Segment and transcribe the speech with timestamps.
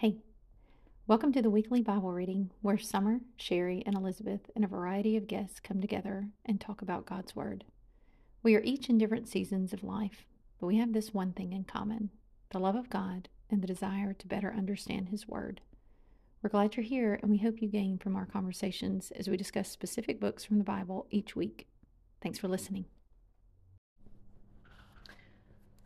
[0.00, 0.16] Hey,
[1.06, 5.26] welcome to the weekly Bible reading where Summer, Sherry, and Elizabeth and a variety of
[5.26, 7.64] guests come together and talk about God's Word.
[8.42, 10.24] We are each in different seasons of life,
[10.58, 12.08] but we have this one thing in common
[12.48, 15.60] the love of God and the desire to better understand His Word.
[16.42, 19.68] We're glad you're here, and we hope you gain from our conversations as we discuss
[19.68, 21.68] specific books from the Bible each week.
[22.22, 22.86] Thanks for listening.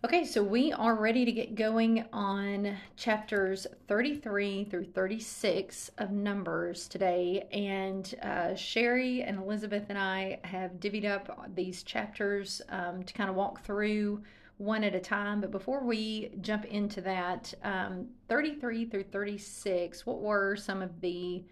[0.04, 6.88] Okay, so we are ready to get going on chapters 33 through 36 of Numbers
[6.88, 7.48] today.
[7.50, 13.30] And uh, Sherry and Elizabeth and I have divvied up these chapters um, to kind
[13.30, 14.22] of walk through
[14.58, 15.40] one at a time.
[15.40, 21.42] But before we jump into that, um, 33 through 36, what were some of the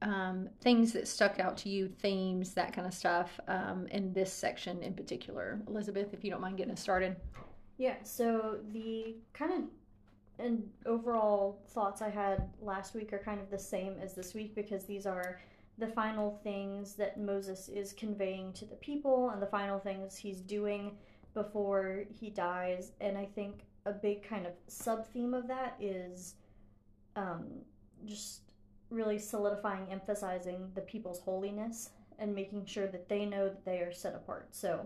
[0.00, 4.32] um, things that stuck out to you, themes, that kind of stuff, um, in this
[4.32, 5.60] section in particular?
[5.66, 7.16] Elizabeth, if you don't mind getting us started.
[7.80, 9.60] Yeah, so the kind of
[10.38, 14.54] and overall thoughts I had last week are kind of the same as this week
[14.54, 15.40] because these are
[15.78, 20.42] the final things that Moses is conveying to the people and the final things he's
[20.42, 20.92] doing
[21.32, 22.92] before he dies.
[23.00, 26.34] And I think a big kind of sub theme of that is
[27.16, 27.46] um,
[28.04, 28.42] just
[28.90, 33.92] really solidifying, emphasizing the people's holiness and making sure that they know that they are
[33.92, 34.48] set apart.
[34.50, 34.84] So,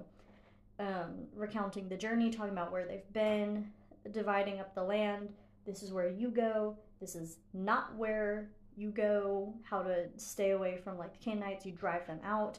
[0.78, 3.70] um, recounting the journey, talking about where they've been,
[4.10, 5.28] dividing up the land.
[5.66, 6.76] This is where you go.
[7.00, 9.54] This is not where you go.
[9.62, 11.64] How to stay away from like the Canaanites.
[11.64, 12.58] You drive them out.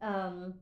[0.00, 0.54] Um,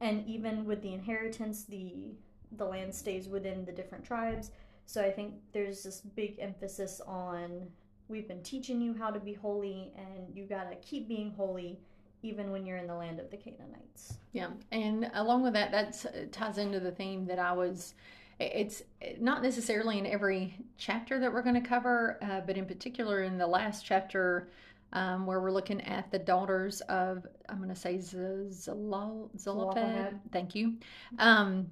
[0.00, 2.14] and even with the inheritance, the
[2.56, 4.50] the land stays within the different tribes.
[4.86, 7.68] So I think there's this big emphasis on
[8.08, 11.80] we've been teaching you how to be holy, and you gotta keep being holy
[12.24, 14.14] even when you're in the land of the Canaanites.
[14.32, 17.94] Yeah, and along with that, that uh, ties into the theme that I was.
[18.40, 18.82] It's
[19.20, 23.38] not necessarily in every chapter that we're going to cover, uh, but in particular in
[23.38, 24.48] the last chapter,
[24.92, 30.20] um, where we're looking at the daughters of, I'm going to say Zelophehad.
[30.32, 30.74] Thank you.
[31.20, 31.70] Um,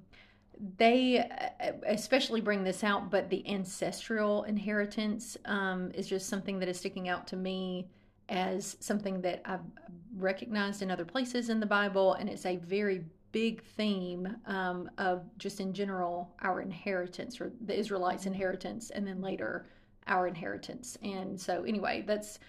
[0.77, 6.69] they uh, especially bring this out, but the ancestral inheritance um, is just something that
[6.69, 7.89] is sticking out to me
[8.29, 9.61] as something that I've
[10.17, 15.23] recognized in other places in the Bible, and it's a very big theme um, of
[15.37, 19.67] just in general our inheritance or the Israelites' inheritance, and then later
[20.07, 20.97] our inheritance.
[21.03, 22.39] And so, anyway, that's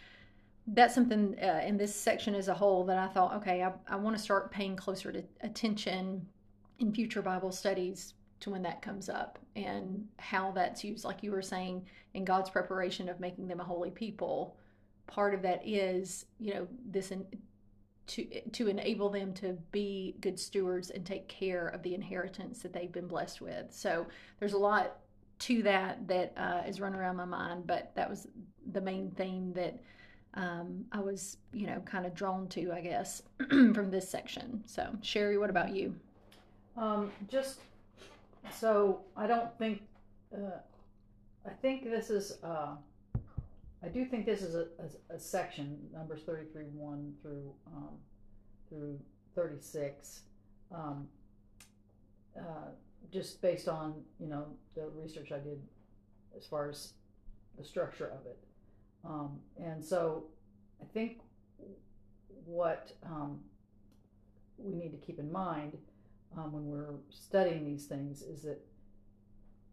[0.68, 3.96] that's something uh, in this section as a whole that I thought, okay, I, I
[3.96, 6.26] want to start paying closer to attention
[6.78, 11.30] in future Bible studies to when that comes up and how that's used, like you
[11.30, 14.56] were saying, in God's preparation of making them a holy people
[15.06, 17.26] part of that is you know this in,
[18.06, 22.72] to to enable them to be good stewards and take care of the inheritance that
[22.72, 23.66] they've been blessed with.
[23.70, 24.06] So
[24.41, 24.98] there's a lot
[25.41, 28.26] to that that uh, is running around my mind, but that was
[28.72, 29.78] the main theme that
[30.34, 34.62] um, I was you know kind of drawn to, I guess, from this section.
[34.66, 35.94] So Sherry, what about you?
[36.76, 37.60] Um, just
[38.53, 39.82] so I don't think
[40.34, 40.59] uh,
[41.47, 42.38] I think this is.
[42.42, 42.76] Uh,
[43.84, 47.91] I do think this is a, a, a section, numbers 33 1 through, um,
[48.69, 48.99] through
[49.34, 50.22] 36,
[50.75, 51.06] um,
[52.39, 52.71] uh,
[53.12, 55.61] just based on, you know, the research I did
[56.37, 56.95] as far as
[57.59, 58.39] the structure of it.
[59.05, 60.25] Um, and so
[60.81, 61.21] I think
[62.47, 63.41] what um,
[64.56, 65.77] we need to keep in mind
[66.39, 68.65] um, when we're studying these things is that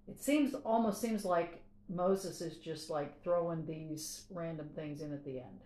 [0.08, 5.26] it seems almost seems like Moses is just like throwing these random things in at
[5.26, 5.62] the end.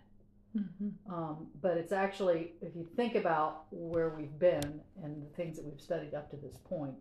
[0.58, 1.14] Mm-hmm.
[1.14, 5.66] Um, but it's actually, if you think about where we've been and the things that
[5.66, 6.96] we've studied up to this point,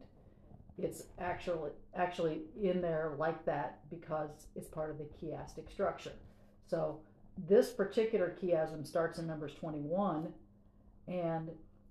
[0.76, 6.12] it's actually actually in there like that because it's part of the chiastic structure.
[6.66, 7.00] So
[7.48, 10.32] this particular chiasm starts in Numbers 21,
[11.06, 11.50] and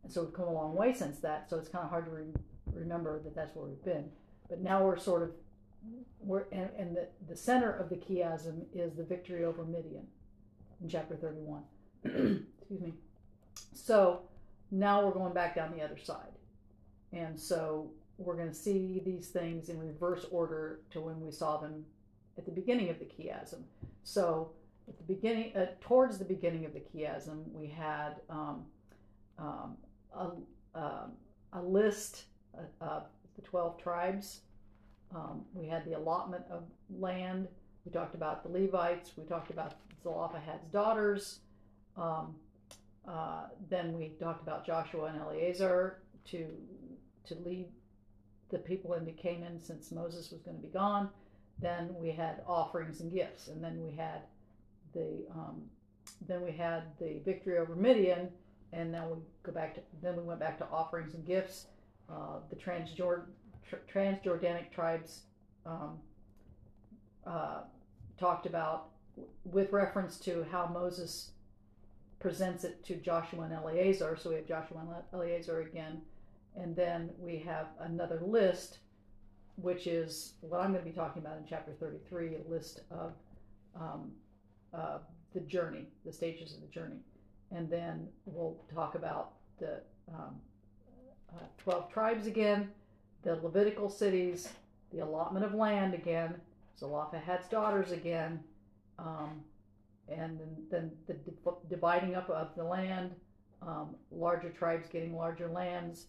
[0.10, 1.50] so we've come a long way since that.
[1.50, 2.34] So it's kind of hard to re-
[2.74, 4.10] remember that that's where we've been.
[4.50, 5.32] But now we're sort of
[6.20, 10.08] we're, and, and the, the center of the chiasm is the victory over Midian
[10.82, 11.64] in chapter 31.
[12.06, 12.94] Excuse me.
[13.74, 14.22] So
[14.72, 16.32] now we're going back down the other side.
[17.12, 21.58] And so we're going to see these things in reverse order to when we saw
[21.58, 21.86] them
[22.38, 23.62] at the beginning of the chiasm.
[24.04, 24.52] So
[24.88, 28.66] at the beginning, uh, towards the beginning of the chiasm, we had um,
[29.38, 29.78] um,
[30.16, 30.30] a,
[30.78, 31.06] uh,
[31.54, 32.24] a list
[32.82, 33.04] of
[33.36, 34.42] the 12 tribes
[35.16, 37.48] um, we had the allotment of land.
[37.86, 39.12] We talked about the Levites.
[39.18, 41.40] We talked about Zelophehad's daughters.
[41.98, 42.36] Um,
[43.08, 46.48] uh, then we talked about Joshua and Eleazar to
[47.26, 47.68] to lead
[48.50, 51.10] the people into Canaan since Moses was going to be gone.
[51.60, 54.22] then we had offerings and gifts, and then we had
[54.94, 55.62] the um,
[56.28, 58.30] then we had the victory over Midian,
[58.72, 61.68] and then we go back to then we went back to offerings and gifts.
[62.10, 63.26] Uh, the Transjord
[63.70, 65.24] tr- Transjordanic tribes
[65.66, 66.00] um,
[67.26, 67.62] uh,
[68.20, 68.90] talked about
[69.46, 71.32] with reference to how Moses
[72.20, 74.18] presents it to Joshua and Eleazar.
[74.20, 76.02] So we have Joshua and Eleazar again,
[76.56, 78.80] and then we have another list,
[79.56, 83.14] which is what I'm going to be talking about in chapter 33, a list of
[83.76, 84.12] um,
[84.74, 85.00] uh,
[85.34, 87.00] the journey, the stages of the journey,
[87.52, 90.36] and then we'll talk about the um,
[91.36, 92.70] uh, 12 tribes again,
[93.24, 94.50] the Levitical cities,
[94.92, 96.36] the allotment of land again,
[96.80, 98.40] Zelophehad's daughters again,
[99.00, 99.42] um,
[100.10, 101.16] and then, then the
[101.70, 103.12] dividing up of the land,
[103.62, 106.08] um, larger tribes getting larger lands,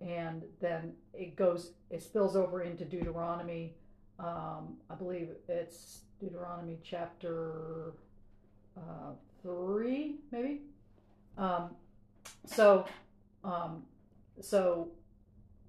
[0.00, 3.74] and then it goes, it spills over into Deuteronomy.
[4.18, 7.92] Um, I believe it's Deuteronomy chapter
[8.76, 9.12] uh,
[9.42, 10.62] three, maybe.
[11.36, 11.70] Um,
[12.46, 12.86] so,
[13.42, 13.82] um,
[14.40, 14.88] so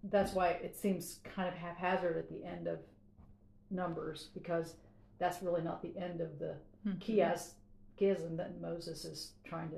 [0.10, 2.80] that's why it seems kind of haphazard at the end of
[3.72, 4.76] Numbers because
[5.20, 6.56] that's really not the end of the
[6.88, 6.98] mm-hmm.
[7.00, 9.78] chiasm that Moses is trying to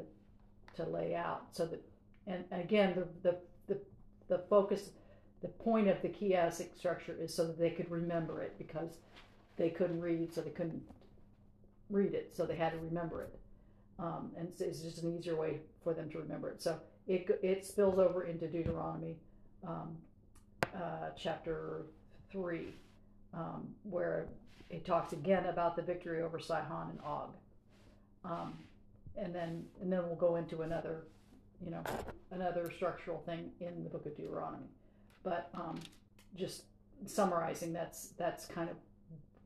[0.76, 1.44] to lay out.
[1.52, 1.82] So that,
[2.28, 3.38] and again, the the
[3.68, 3.80] the,
[4.28, 4.92] the focus,
[5.42, 8.98] the point of the chiastic structure is so that they could remember it because
[9.58, 10.82] they couldn't read, so they couldn't
[11.90, 13.40] read it, so they had to remember it.
[14.00, 16.62] Um, and it's, it's, just an easier way for them to remember it.
[16.62, 19.16] So it it spills over into Deuteronomy
[19.66, 19.98] um,
[20.76, 21.84] uh, chapter
[22.32, 22.74] three,
[23.34, 24.28] um, where
[24.70, 27.30] it talks again about the victory over Sihon and Og.
[28.26, 28.54] Um,
[29.16, 31.04] and then and then we'll go into another,
[31.64, 31.84] you know,
[32.32, 34.68] another structural thing in the book of Deuteronomy.
[35.24, 35.80] But um,
[36.36, 36.64] just
[37.06, 38.76] summarizing, that's that's kind of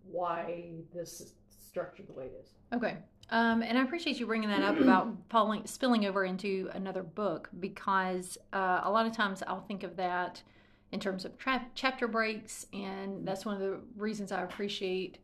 [0.10, 2.50] why this is structured the way it is.
[2.74, 2.98] Okay.
[3.30, 7.50] Um, and I appreciate you bringing that up about falling, spilling over into another book
[7.60, 10.42] because uh, a lot of times I'll think of that
[10.92, 15.20] in terms of tra- chapter breaks, and that's one of the reasons I appreciate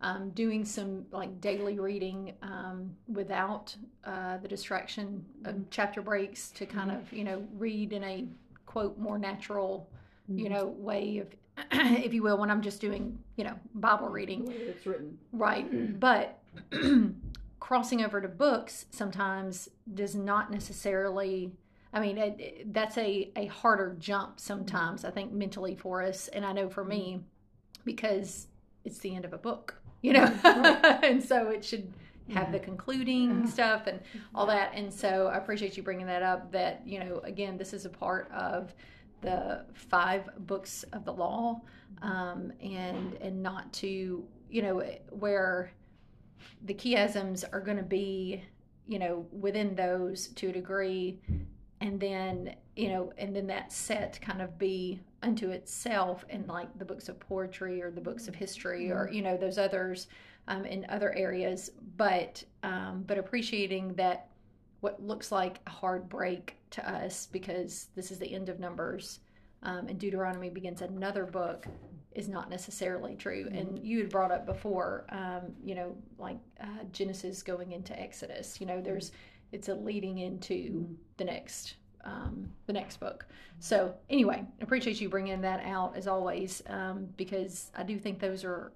[0.00, 3.74] um, doing some like daily reading um, without
[4.04, 5.62] uh, the distraction of mm-hmm.
[5.70, 7.00] chapter breaks to kind mm-hmm.
[7.00, 8.26] of you know read in a
[8.66, 9.88] quote more natural
[10.30, 10.38] mm-hmm.
[10.38, 11.28] you know way of
[11.72, 15.66] if you will when i'm just doing you know bible reading it's written right
[16.00, 16.40] but
[17.60, 21.52] crossing over to books sometimes does not necessarily
[21.96, 26.28] I mean, it, that's a, a harder jump sometimes, I think, mentally for us.
[26.28, 27.22] And I know for me, mm-hmm.
[27.86, 28.48] because
[28.84, 30.62] it's the end of a book, you mm-hmm.
[30.62, 31.90] know, and so it should
[32.28, 33.46] have the concluding uh-huh.
[33.46, 34.00] stuff and
[34.34, 34.72] all that.
[34.74, 37.88] And so I appreciate you bringing that up that, you know, again, this is a
[37.90, 38.74] part of
[39.22, 41.62] the five books of the law
[42.02, 45.72] um, and and not to you know where
[46.66, 48.42] the chiasms are going to be
[48.86, 51.18] you know within those to a degree
[51.80, 56.68] and then you know and then that set kind of be unto itself in like
[56.78, 59.14] the books of poetry or the books of history or mm-hmm.
[59.14, 60.08] you know those others
[60.48, 64.28] um, in other areas but um, but appreciating that
[64.80, 69.20] what looks like a hard break to us because this is the end of numbers
[69.62, 71.66] um, and deuteronomy begins another book
[72.12, 73.56] is not necessarily true mm-hmm.
[73.56, 78.60] and you had brought up before um, you know like uh, genesis going into exodus
[78.60, 79.12] you know there's
[79.52, 80.94] it's a leading into mm-hmm.
[81.16, 83.26] the next um, the next book.
[83.58, 88.44] So anyway, appreciate you bringing that out as always um, because I do think those
[88.44, 88.72] are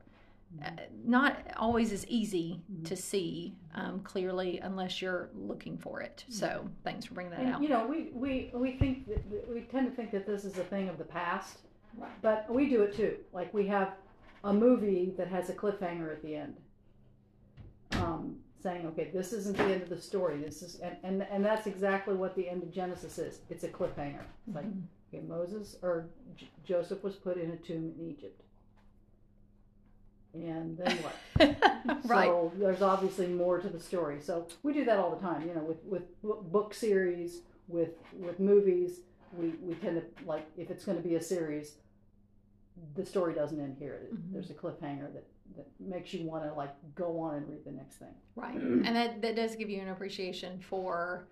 [0.65, 0.71] uh,
[1.05, 2.83] not always as easy mm-hmm.
[2.85, 6.25] to see um, clearly unless you're looking for it.
[6.25, 6.33] Mm-hmm.
[6.33, 7.62] So thanks for bringing that and, out.
[7.62, 10.65] You know, we we we think that, we tend to think that this is a
[10.65, 11.59] thing of the past,
[11.97, 12.11] right.
[12.21, 13.17] but we do it too.
[13.33, 13.93] Like we have
[14.43, 16.57] a movie that has a cliffhanger at the end.
[17.93, 20.38] Um, saying, okay, this isn't the end of the story.
[20.38, 23.40] This is, and, and, and that's exactly what the end of Genesis is.
[23.49, 24.23] It's a cliffhanger.
[24.47, 25.14] It's like, mm-hmm.
[25.14, 28.43] okay, Moses or J- Joseph was put in a tomb in Egypt.
[30.33, 32.05] And then what?
[32.05, 32.26] right.
[32.26, 34.21] So there's obviously more to the story.
[34.21, 38.38] So we do that all the time, you know, with, with book series, with, with
[38.38, 39.00] movies.
[39.33, 41.75] We, we tend to, like, if it's going to be a series,
[42.95, 44.02] the story doesn't end here.
[44.12, 44.33] Mm-hmm.
[44.33, 45.25] There's a cliffhanger that
[45.57, 48.14] that makes you want to like go on and read the next thing.
[48.37, 51.28] Right, and that that does give you an appreciation for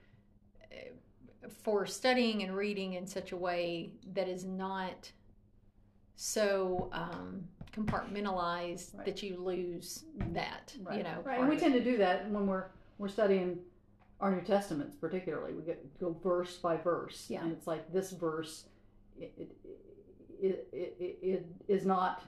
[1.62, 5.10] for studying and reading in such a way that is not
[6.16, 9.04] so um, compartmentalized right.
[9.04, 10.74] that you lose that.
[10.82, 10.98] Right.
[10.98, 11.40] You know, right.
[11.40, 12.66] And we tend to do that when we're
[12.98, 13.58] we're studying
[14.20, 15.52] our New Testaments, particularly.
[15.52, 17.42] We get go verse by verse, yeah.
[17.42, 18.64] and it's like this verse.
[19.16, 19.56] It, it,
[20.40, 22.22] it, it, it is not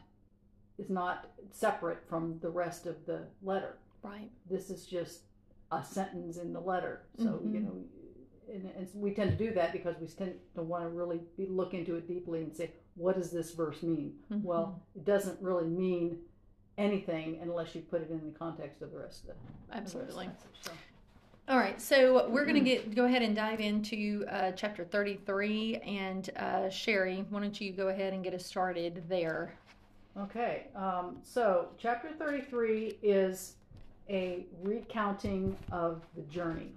[0.80, 3.76] is not separate from the rest of the letter.
[4.02, 4.30] Right.
[4.49, 5.20] This is just
[5.70, 7.02] a sentence in the letter.
[7.18, 7.54] So Mhm.
[7.54, 7.84] you know,
[8.52, 11.46] and, and we tend to do that because we tend to want to really be,
[11.46, 14.18] look into it deeply and say, what does this verse mean?
[14.32, 14.42] Mhm.
[14.42, 16.18] Well, it doesn't really mean
[16.78, 19.76] anything unless you put it in the context of the rest of the, the the
[19.76, 20.26] absolutely.
[20.28, 20.40] message.
[20.62, 20.72] So,
[21.49, 25.76] All right, so we're going to get go ahead and dive into uh, chapter 33.
[25.78, 29.54] And uh, Sherry, why don't you go ahead and get us started there?
[30.19, 33.55] Okay, um, so chapter 33 is
[34.09, 36.73] a recounting of the journey,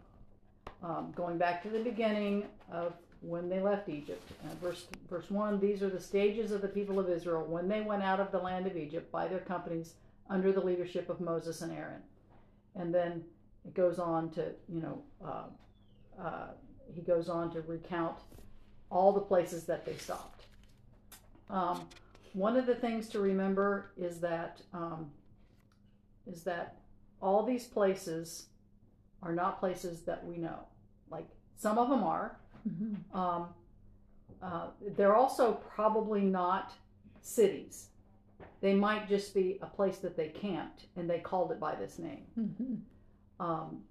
[0.84, 4.22] um, going back to the beginning of when they left Egypt.
[4.46, 7.82] Uh, verse, verse 1 These are the stages of the people of Israel when they
[7.82, 9.96] went out of the land of Egypt by their companies
[10.30, 12.02] under the leadership of Moses and Aaron.
[12.76, 13.24] And then
[13.66, 16.48] it goes on to, you know, uh, uh,
[16.94, 18.18] he goes on to recount
[18.92, 20.44] all the places that they stopped.
[21.50, 21.88] Um,
[22.34, 25.12] one of the things to remember is that um,
[26.28, 26.78] is that
[27.22, 28.48] all these places
[29.22, 30.60] are not places that we know.
[31.10, 32.38] Like some of them are.
[32.68, 33.18] Mm-hmm.
[33.18, 33.48] Um,
[34.42, 36.74] uh, they're also probably not
[37.22, 37.88] cities.
[38.62, 42.00] They might just be a place that they camped and they called it by this
[42.00, 42.24] name.
[42.38, 43.46] Mm-hmm.
[43.46, 43.82] Um,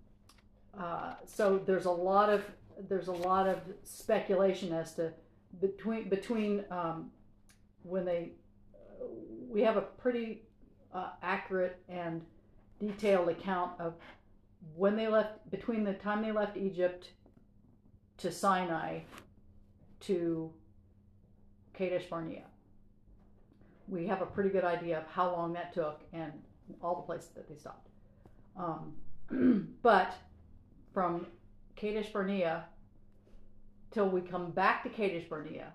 [0.79, 2.45] uh, so there's a lot of
[2.89, 5.13] there's a lot of speculation as to
[5.61, 7.11] between between um,
[7.83, 8.33] when they
[9.49, 10.43] we have a pretty
[10.95, 12.23] uh, accurate and
[12.81, 13.95] detailed account of
[14.75, 17.11] when they left between the time they left Egypt
[18.19, 19.01] to Sinai
[20.01, 20.53] to
[21.75, 22.45] Kadesh Barnea.
[23.89, 26.33] We have a pretty good idea of how long that took and
[26.81, 27.89] all the places that they stopped.
[28.57, 28.95] Um,
[29.83, 30.15] but
[30.93, 31.27] from
[31.77, 32.65] Kadesh Barnea
[33.91, 35.73] till we come back to Kadesh Barnea,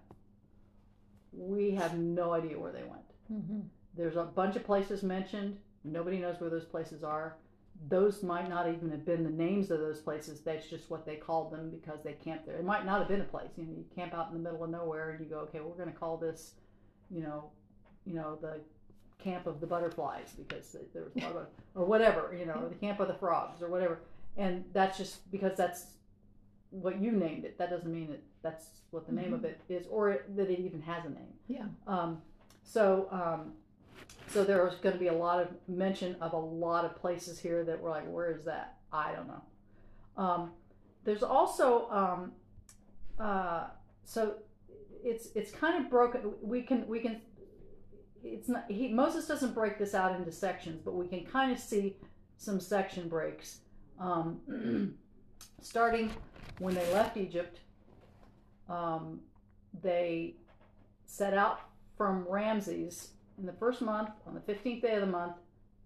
[1.37, 3.03] we have no idea where they went.
[3.31, 3.59] Mm-hmm.
[3.95, 5.57] There's a bunch of places mentioned.
[5.83, 7.37] Nobody knows where those places are.
[7.89, 10.39] Those might not even have been the names of those places.
[10.39, 12.57] That's just what they called them because they camped there.
[12.57, 13.49] It might not have been a place.
[13.55, 15.75] You know, you camp out in the middle of nowhere and you go, okay, we're
[15.75, 16.53] going to call this,
[17.11, 17.51] you know,
[18.05, 18.59] you know, the
[19.23, 22.75] camp of the butterflies because there was a lot of, or whatever, you know, the
[22.75, 23.99] camp of the frogs or whatever.
[24.37, 25.87] And that's just because that's
[26.69, 27.57] what you named it.
[27.57, 30.59] That doesn't mean that that's what the name of it is, or it, that it
[30.59, 31.33] even has a name.
[31.47, 31.65] Yeah.
[31.87, 32.21] Um,
[32.63, 33.53] so, um,
[34.27, 37.63] so there's going to be a lot of mention of a lot of places here
[37.63, 38.77] that we're like, where is that?
[38.91, 39.41] I don't know.
[40.17, 40.51] Um,
[41.03, 42.31] there's also, um,
[43.19, 43.67] uh,
[44.03, 44.35] so
[45.03, 46.33] it's it's kind of broken.
[46.41, 47.21] We can we can.
[48.23, 51.59] It's not he Moses doesn't break this out into sections, but we can kind of
[51.59, 51.97] see
[52.37, 53.59] some section breaks,
[53.99, 54.95] um,
[55.61, 56.11] starting
[56.59, 57.59] when they left Egypt.
[58.69, 59.21] Um,
[59.81, 60.35] they
[61.05, 61.61] set out
[61.97, 65.33] from Ramses in the first month on the 15th day of the month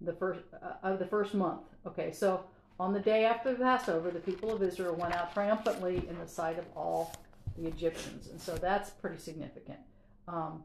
[0.01, 2.44] the first uh, of the first month okay so
[2.80, 6.28] on the day after the passover the people of israel went out triumphantly in the
[6.28, 7.13] sight of all
[7.58, 9.80] the egyptians and so that's pretty significant
[10.28, 10.63] um,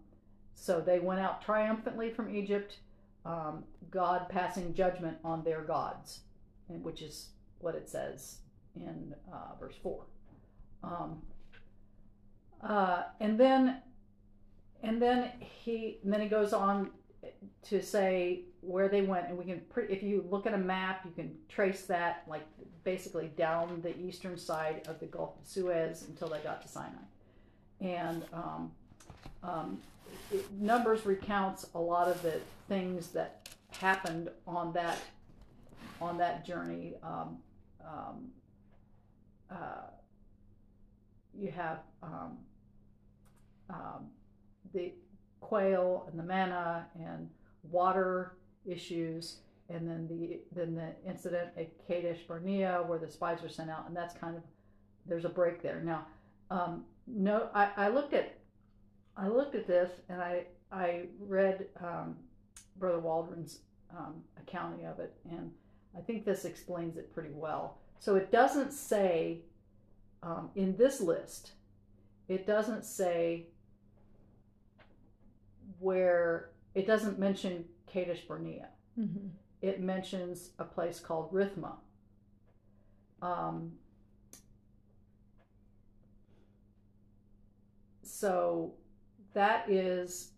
[0.54, 2.78] so they went out triumphantly from egypt
[3.24, 6.20] um, god passing judgment on their gods
[6.68, 8.38] which is what it says
[8.84, 10.02] in uh, verse 4
[10.82, 11.22] um,
[12.62, 13.78] uh, and then
[14.82, 16.90] and then he and then he goes on
[17.62, 21.02] to say where they went and we can pre- if you look at a map
[21.04, 22.46] you can trace that like
[22.86, 26.92] basically down the eastern side of the gulf of suez until they got to sinai.
[27.80, 28.70] And um,
[29.42, 29.78] um,
[30.30, 34.98] it, numbers recounts a lot of the things that happened on that
[36.00, 37.38] on that journey um,
[37.84, 38.28] um,
[39.50, 39.90] uh,
[41.38, 42.38] you have um,
[43.70, 44.06] um,
[44.72, 44.92] the
[45.40, 47.28] quail and the manna and
[47.70, 49.38] water issues,
[49.68, 53.84] and then the then the incident at Kadesh Barnea where the spies were sent out,
[53.86, 54.42] and that's kind of
[55.06, 55.82] there's a break there.
[55.84, 56.06] Now,
[56.50, 58.38] um, no, I, I looked at
[59.16, 62.16] I looked at this and I I read um,
[62.76, 63.60] Brother Waldron's
[63.96, 65.50] um, accounting of it, and
[65.96, 67.78] I think this explains it pretty well.
[67.98, 69.40] So it doesn't say
[70.22, 71.52] um, in this list,
[72.28, 73.46] it doesn't say
[75.78, 78.68] where it doesn't mention Kadesh Barnea.
[78.98, 79.28] Mm-hmm.
[79.62, 81.76] It mentions a place called Rithma.
[83.22, 83.72] Um,
[88.02, 88.74] so
[89.34, 90.32] that is,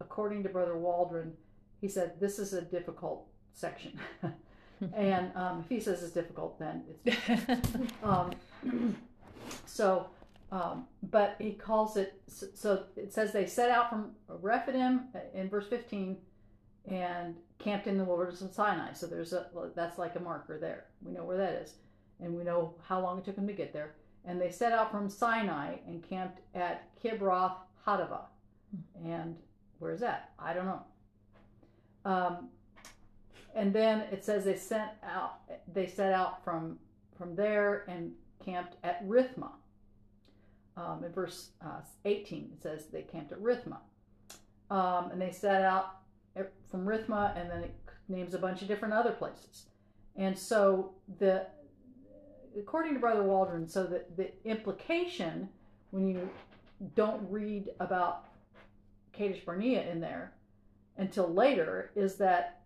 [0.00, 1.32] according to Brother Waldron,
[1.80, 3.98] he said this is a difficult section.
[4.94, 7.18] and um, if he says it's difficult, then it's
[8.02, 8.32] um,
[9.66, 10.06] so,
[10.52, 15.02] um, but he calls it, so it says they set out from Rephidim
[15.34, 16.16] in verse 15
[16.90, 18.92] and camped in the wilderness of Sinai.
[18.92, 20.86] So there's a that's like a marker there.
[21.02, 21.74] We know where that is,
[22.20, 23.94] and we know how long it took them to get there.
[24.24, 27.54] And they set out from Sinai and camped at Kibroth
[27.86, 28.26] Hattaavah.
[29.04, 29.36] And
[29.78, 30.32] where's that?
[30.38, 30.82] I don't know.
[32.04, 32.48] Um,
[33.58, 35.40] and then it says they sent out
[35.72, 36.78] they set out from
[37.16, 38.12] from there and
[38.44, 39.50] camped at Rithma.
[40.76, 43.78] Um, in verse uh, 18, it says they camped at Rithma.
[44.70, 45.96] Um, and they set out
[46.70, 47.74] from Rithma, and then it
[48.08, 49.66] names a bunch of different other places.
[50.14, 51.46] And so the
[52.56, 55.48] according to Brother Waldron, so the, the implication
[55.90, 56.30] when you
[56.94, 58.26] don't read about
[59.12, 60.32] Kadesh Barnea in there
[60.96, 62.57] until later is that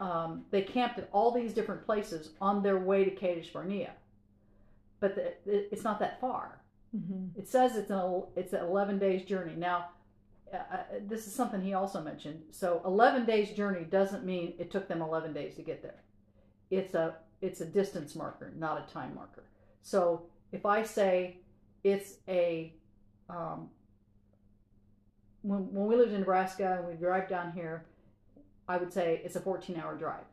[0.00, 3.92] um, they camped at all these different places on their way to Kadesh Barnea,
[5.00, 6.60] but the, it's not that far.
[6.96, 7.38] Mm-hmm.
[7.38, 9.54] It says it's an it's an eleven days journey.
[9.56, 9.86] Now,
[10.52, 12.42] uh, uh, this is something he also mentioned.
[12.50, 16.02] So, eleven days journey doesn't mean it took them eleven days to get there.
[16.70, 19.44] It's a it's a distance marker, not a time marker.
[19.82, 20.22] So,
[20.52, 21.38] if I say
[21.82, 22.72] it's a
[23.28, 23.68] um,
[25.42, 27.84] when, when we lived in Nebraska and we drive down here,
[28.68, 30.24] I would say it's a 14 hour drive.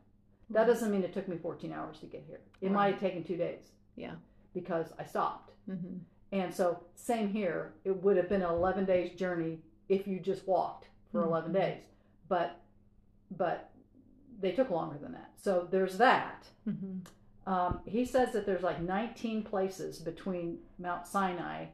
[0.50, 2.40] That doesn't mean it took me 14 hours to get here.
[2.60, 2.72] It right.
[2.72, 3.70] might have taken two days.
[3.96, 4.14] Yeah.
[4.54, 5.52] Because I stopped.
[5.68, 5.98] Mm-hmm.
[6.32, 9.58] And so, same here, it would have been an 11 days journey
[9.88, 11.30] if you just walked for mm-hmm.
[11.30, 11.82] 11 days.
[12.28, 12.60] But,
[13.36, 13.70] but
[14.40, 15.30] they took longer than that.
[15.40, 16.46] So there's that.
[16.68, 17.52] Mm-hmm.
[17.52, 21.66] Um, he says that there's like 19 places between Mount Sinai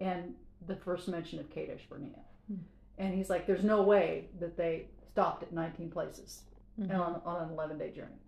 [0.00, 0.34] and
[0.66, 2.10] the first mention of Kadesh Barnea.
[2.50, 2.62] Mm-hmm.
[2.98, 6.42] And he's like, there's no way that they stopped at 19 places
[6.80, 6.92] mm-hmm.
[6.92, 8.20] on, on an 11 day journey.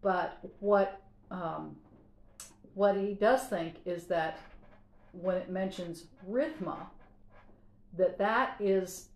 [0.00, 1.76] But what um,
[2.74, 4.38] what he does think is that
[5.12, 6.76] when it mentions Rithma,
[7.96, 9.08] that that is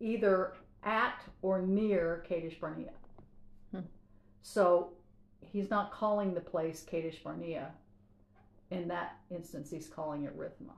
[0.00, 0.52] either
[0.84, 2.92] at or near Kadesh Barnea.
[3.72, 3.80] Hmm.
[4.42, 4.92] So
[5.40, 7.70] he's not calling the place Kadesh Barnea.
[8.70, 10.74] In that instance, he's calling it Rithma,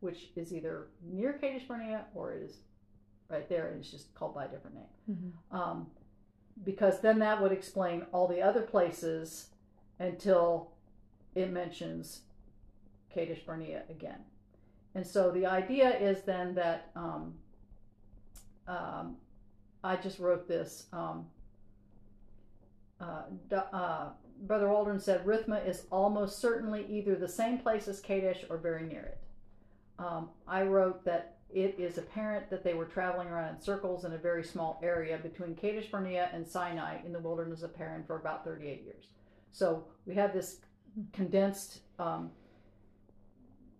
[0.00, 2.58] which is either near Kadesh Barnea or it is
[3.30, 4.84] right there and it's just called by a different name.
[5.10, 5.56] Mm-hmm.
[5.56, 5.86] Um,
[6.64, 9.46] because then that would explain all the other places
[9.98, 10.72] until
[11.34, 12.22] it mentions
[13.12, 14.20] Kadesh Barnea again.
[14.94, 17.34] And so the idea is then that um,
[18.66, 19.16] um,
[19.82, 20.86] I just wrote this.
[20.92, 21.26] Um,
[23.00, 23.22] uh,
[23.72, 24.08] uh,
[24.42, 28.82] Brother Waldron said Rithma is almost certainly either the same place as Kadesh or very
[28.82, 29.18] near it.
[29.98, 34.12] Um, I wrote that it is apparent that they were traveling around in circles in
[34.12, 38.16] a very small area between Kadesh Barnea and Sinai in the wilderness of Paran for
[38.16, 39.06] about 38 years.
[39.50, 40.58] So we have this
[41.12, 42.30] condensed um,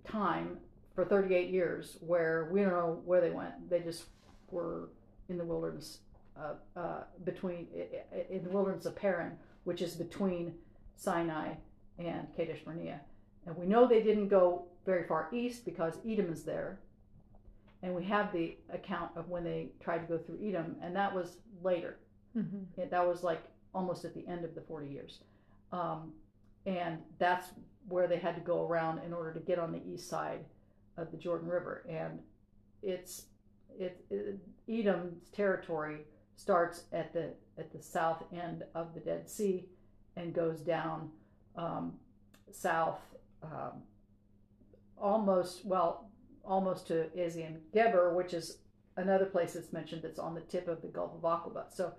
[0.04, 0.58] time
[0.94, 3.70] for 38 years where we don't know where they went.
[3.70, 4.04] They just
[4.50, 4.90] were
[5.28, 5.98] in the wilderness
[6.38, 7.66] uh, uh, between
[8.30, 9.32] in the wilderness of Paran,
[9.64, 10.54] which is between
[10.96, 11.54] Sinai
[11.98, 13.00] and Kadesh Barnea.
[13.46, 16.80] And we know they didn't go very far east because Edom is there.
[17.82, 21.14] And we have the account of when they tried to go through Edom, and that
[21.14, 21.96] was later.
[22.36, 22.80] Mm-hmm.
[22.80, 23.42] It, that was like
[23.74, 25.20] almost at the end of the 40 years.
[25.72, 26.12] Um,
[26.66, 27.46] and that's
[27.88, 30.44] where they had to go around in order to get on the east side
[30.96, 31.84] of the Jordan River.
[31.88, 32.18] And
[32.82, 33.26] it's
[33.78, 34.38] it, it
[34.68, 35.98] Edom's territory
[36.36, 39.66] starts at the at the south end of the Dead Sea
[40.16, 41.10] and goes down
[41.56, 41.94] um,
[42.50, 43.00] south
[43.42, 43.82] um,
[44.98, 46.09] almost well
[46.44, 48.58] almost to Ezion Geber, which is
[48.96, 51.64] another place that's mentioned that's on the tip of the Gulf of Aqaba.
[51.72, 51.92] So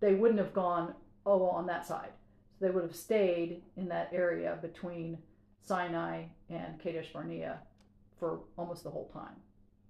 [0.00, 0.94] they wouldn't have gone
[1.26, 2.10] oh on that side.
[2.58, 5.18] So they would have stayed in that area between
[5.62, 7.60] Sinai and Kadesh Barnea
[8.18, 9.36] for almost the whole time.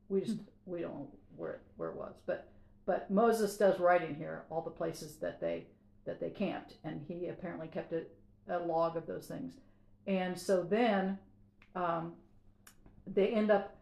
[0.09, 0.73] We just mm-hmm.
[0.73, 2.51] we don't know where where it was, but
[2.87, 5.67] but Moses does write in here all the places that they
[6.05, 8.05] that they camped, and he apparently kept a,
[8.49, 9.55] a log of those things.
[10.07, 11.19] And so then
[11.75, 12.15] um,
[13.07, 13.75] they end up.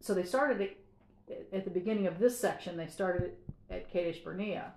[0.00, 2.76] So they started it at the beginning of this section.
[2.76, 3.32] They started
[3.70, 4.72] at Kadesh Barnea,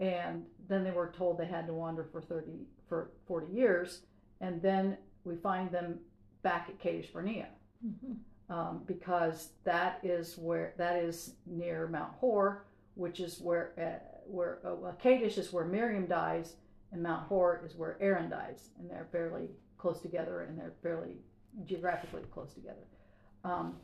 [0.00, 4.02] and then they were told they had to wander for thirty for forty years,
[4.40, 5.98] and then we find them
[6.42, 7.48] back at Kadesh Barnea.
[7.84, 8.12] Mm-hmm
[8.50, 14.58] um, because that is where that is near Mount Hor, which is where uh, where
[14.64, 16.54] uh, well, Kadesh is where Miriam dies,
[16.92, 19.48] and Mount Hor is where Aaron dies, and they're fairly
[19.78, 21.16] close together, and they're fairly
[21.64, 22.84] geographically close together.
[23.44, 23.76] Um,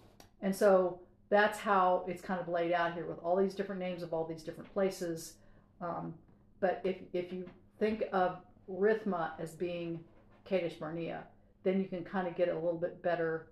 [0.42, 4.02] and so that's how it's kind of laid out here with all these different names
[4.02, 5.34] of all these different places.
[5.80, 6.14] Um,
[6.60, 7.46] but if if you
[7.78, 10.00] think of Rithma as being
[10.44, 11.24] Kadesh Barnea,
[11.62, 13.48] then you can kind of get a little bit better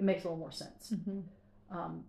[0.00, 0.94] it makes a little more sense.
[0.94, 1.76] Mm-hmm.
[1.76, 2.04] Um,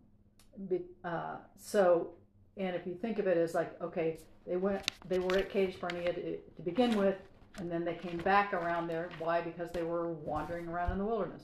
[1.03, 2.11] uh, so
[2.57, 5.75] and if you think of it as like, okay, they went, they were at Kadesh
[5.75, 7.17] Barnea to, to begin with,
[7.57, 9.09] and then they came back around there.
[9.19, 9.41] Why?
[9.41, 11.43] Because they were wandering around in the wilderness,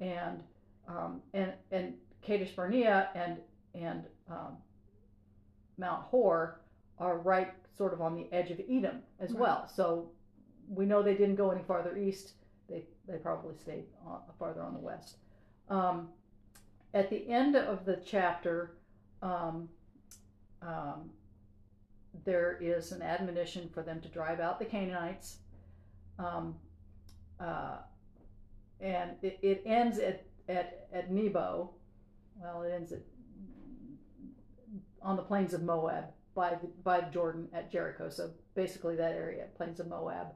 [0.00, 0.42] and
[0.88, 3.38] um, and and Kadesh Barnea and
[3.74, 4.56] and um,
[5.78, 6.60] Mount Hor
[6.98, 9.40] are right sort of on the edge of Edom as Right.
[9.40, 9.68] well.
[9.68, 10.10] So
[10.68, 12.34] we know they didn't go any farther east.
[12.68, 15.16] They they probably stayed on, farther on the west.
[15.68, 16.08] Um,
[16.94, 18.76] at the end of the chapter,
[19.22, 19.68] um,
[20.62, 21.10] um,
[22.24, 25.38] there is an admonition for them to drive out the Canaanites.
[26.18, 26.54] Um,
[27.40, 27.78] uh,
[28.80, 31.70] and it, it ends at, at, at Nebo.
[32.40, 33.00] Well, it ends at
[35.02, 38.08] on the plains of Moab by the, by Jordan at Jericho.
[38.08, 40.28] So basically that area, plains of Moab.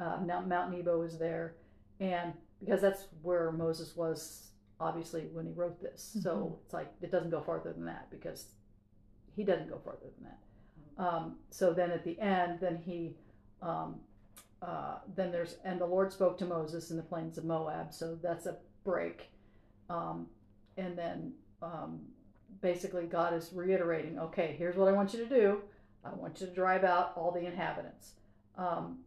[0.00, 1.54] Uh, now Mount Nebo is there,
[2.00, 6.16] and because that's where Moses was obviously when he wrote this.
[6.22, 8.46] So it's like it doesn't go farther than that because
[9.36, 10.38] he doesn't go farther than that.
[11.04, 13.16] Um, so then at the end, then he,
[13.62, 14.00] um,
[14.62, 17.92] uh, then there's and the Lord spoke to Moses in the plains of Moab.
[17.92, 19.30] So that's a break,
[19.90, 20.26] um,
[20.76, 22.00] and then um,
[22.62, 25.60] basically God is reiterating, okay, here's what I want you to do.
[26.04, 28.12] I want you to drive out all the inhabitants.
[28.56, 29.00] Um,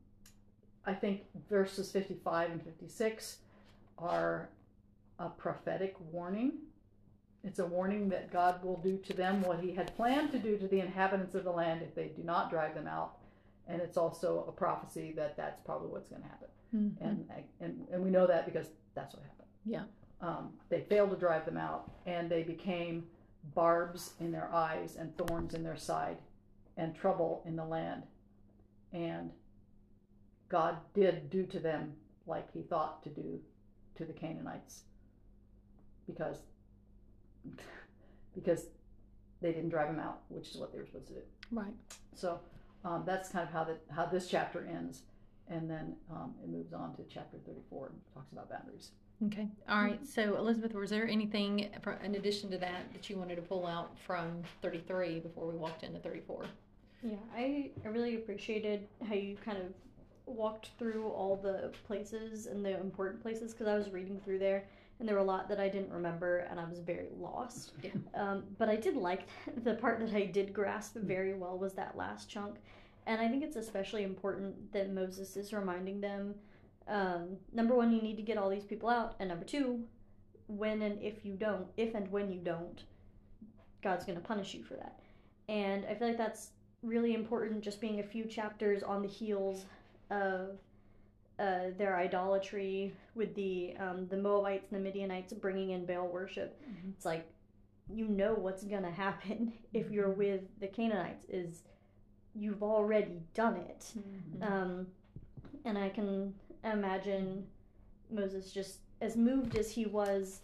[0.85, 3.37] I think verses 55 and 56
[3.97, 4.49] are
[5.17, 6.53] a prophetic warning.
[7.43, 10.57] It's a warning that God will do to them what he had planned to do
[10.57, 13.17] to the inhabitants of the land if they do not drive them out.
[13.67, 16.47] And it's also a prophecy that that's probably what's going to happen.
[16.75, 17.01] Mhm.
[17.01, 17.29] And,
[17.61, 19.47] and, and we know that because that's what happened.
[19.65, 19.83] Yeah.
[20.23, 23.03] Um, they failed to drive them out and they became
[23.53, 26.17] barbs in their eyes and thorns in their side
[26.77, 28.03] and trouble in the land.
[28.93, 29.31] And
[30.47, 31.93] God did do to them
[32.25, 33.41] like he thought to do
[33.95, 34.83] to the Canaanites
[36.07, 36.37] because
[38.35, 38.67] because
[39.41, 41.19] they didn't drive them out, which is what they were supposed to do.
[41.51, 41.73] Right.
[42.15, 42.39] So
[42.85, 45.01] um, that's kind of how the how this chapter ends,
[45.49, 48.91] and then um, it moves on to chapter 34 and talks about boundaries.
[49.27, 49.47] Okay.
[49.69, 50.05] All right.
[50.05, 51.69] So, Elizabeth, was there anything
[52.03, 55.83] in addition to that that you wanted to pull out from 33 before we walked
[55.83, 56.45] into 34?
[57.03, 59.65] Yeah, I, I really appreciated how you kind of
[60.25, 64.63] walked through all the places and the important places because I was reading through there
[64.99, 67.73] and there were a lot that I didn't remember and I was very lost.
[67.81, 67.91] Yeah.
[68.15, 69.23] Um, but I did like
[69.63, 72.55] the part that I did grasp very well was that last chunk.
[73.05, 76.35] And I think it's especially important that Moses is reminding them
[76.87, 79.15] um, number one, you need to get all these people out.
[79.19, 79.83] And number two,
[80.47, 82.83] when and if you don't, if and when you don't,
[83.81, 84.99] God's going to punish you for that.
[85.49, 86.49] And I feel like that's
[86.81, 89.65] really important just being a few chapters on the heels
[90.11, 90.57] of
[91.39, 96.61] uh, their idolatry with the um, the Moabites and the Midianites bringing in Baal worship.
[96.61, 96.93] Mhm.
[96.95, 97.27] It's like
[97.89, 101.63] you know what's gonna happen if you're with the Canaanites is
[102.35, 103.93] you've already done it.
[104.41, 104.87] Um,
[105.65, 106.33] and I can
[106.63, 107.45] imagine
[108.09, 110.41] Moses just as moved as he was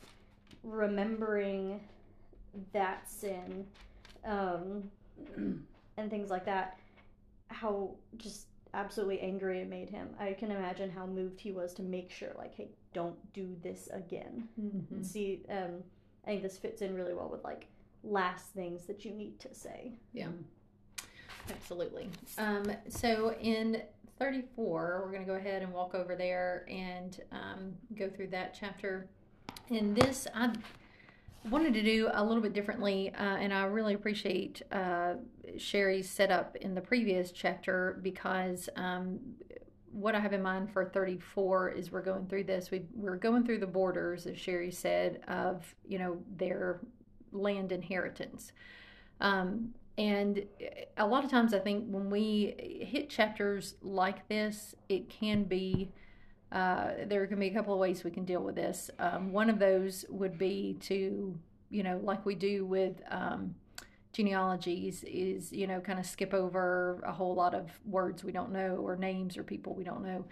[0.63, 1.79] remembering
[2.73, 3.65] that sin
[4.25, 4.83] um,
[5.97, 6.77] and things like that,
[7.47, 10.09] how just absolutely angry it made him.
[10.19, 13.89] I can imagine how moved he was to make sure, like, hey, don't do this
[13.91, 14.47] again.
[14.59, 15.03] Mm-hmm.
[15.03, 15.83] See, um,
[16.25, 17.67] I think this fits in really well with like
[18.03, 19.93] last things that you need to say.
[21.49, 22.09] Absolutely.
[22.37, 23.81] Um, so in
[24.19, 28.55] 34, we're going to go ahead and walk over there and um, go through that
[28.59, 29.07] chapter.
[29.69, 30.51] In this, I
[31.49, 35.13] wanted to do a little bit differently, uh, and I really appreciate uh,
[35.57, 39.19] Sherry's setup in the previous chapter because um,
[39.91, 42.71] what I have in mind for 34 is we're going through this.
[42.71, 46.81] We, we're going through the borders, as Sherry said, of you know their
[47.31, 48.51] land inheritance.
[49.21, 50.45] Um, and
[50.95, 52.55] a lot of times, I think when we
[52.89, 55.91] hit chapters like this, it can be
[56.53, 58.89] uh, there can be a couple of ways we can deal with this.
[58.97, 61.37] Um, one of those would be to,
[61.69, 63.53] you know, like we do with um,
[64.13, 68.51] genealogies, is, you know, kind of skip over a whole lot of words we don't
[68.51, 70.25] know or names or people we don't know.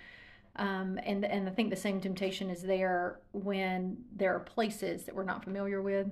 [0.55, 5.13] Um, and, and I think the same temptation is there when there are places that
[5.13, 6.07] we're not familiar with.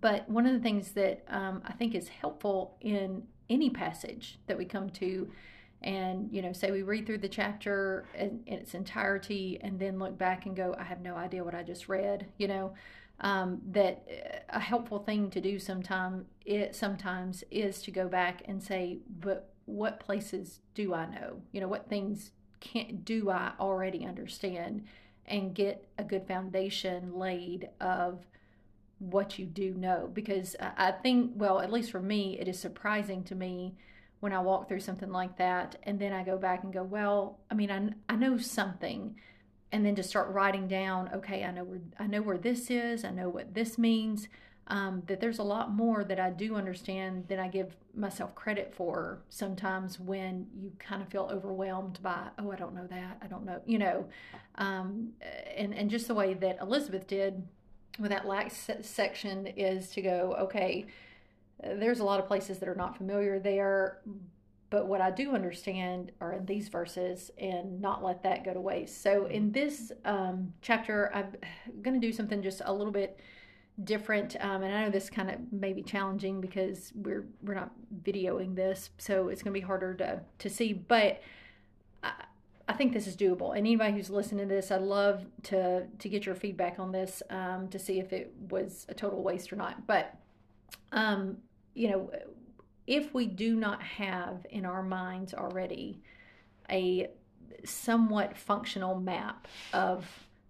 [0.00, 4.56] But one of the things that um, I think is helpful in any passage that
[4.56, 5.30] we come to,
[5.82, 9.98] and you know, say we read through the chapter in, in its entirety, and then
[9.98, 12.74] look back and go, "I have no idea what I just read." You know,
[13.20, 14.06] um, that
[14.50, 19.50] a helpful thing to do sometime it sometimes is to go back and say, "But
[19.64, 21.42] what places do I know?
[21.52, 24.84] You know, what things can do I already understand?"
[25.30, 28.24] and get a good foundation laid of
[28.98, 33.22] what you do know because I think, well, at least for me, it is surprising
[33.24, 33.74] to me
[34.20, 37.38] when I walk through something like that and then I go back and go, well,
[37.50, 39.14] I mean, I, I know something
[39.70, 43.04] and then to start writing down, okay, I know where I know where this is,
[43.04, 44.28] I know what this means.
[44.70, 48.74] Um, that there's a lot more that I do understand than I give myself credit
[48.76, 53.28] for sometimes when you kind of feel overwhelmed by, oh, I don't know that, I
[53.28, 54.06] don't know, you know,
[54.56, 55.14] um,
[55.56, 57.42] and and just the way that Elizabeth did
[57.98, 60.86] with that last section is to go, okay,
[61.62, 63.98] there's a lot of places that are not familiar there,
[64.70, 68.60] but what I do understand are in these verses and not let that go to
[68.60, 69.02] waste.
[69.02, 71.32] So in this um, chapter, I'm
[71.82, 73.18] going to do something just a little bit
[73.84, 74.36] different.
[74.40, 77.70] Um, and I know this kind of may be challenging because we're we're not
[78.02, 80.72] videoing this, so it's going to be harder to to see.
[80.72, 81.22] But
[82.02, 82.12] I,
[82.68, 83.50] I think this is doable.
[83.50, 87.22] And anybody who's listening to this, I'd love to to get your feedback on this
[87.30, 89.86] um, to see if it was a total waste or not.
[89.86, 90.14] But
[90.92, 91.38] um,
[91.74, 92.10] you know,
[92.86, 96.02] if we do not have in our minds already
[96.70, 97.08] a
[97.64, 100.06] somewhat functional map of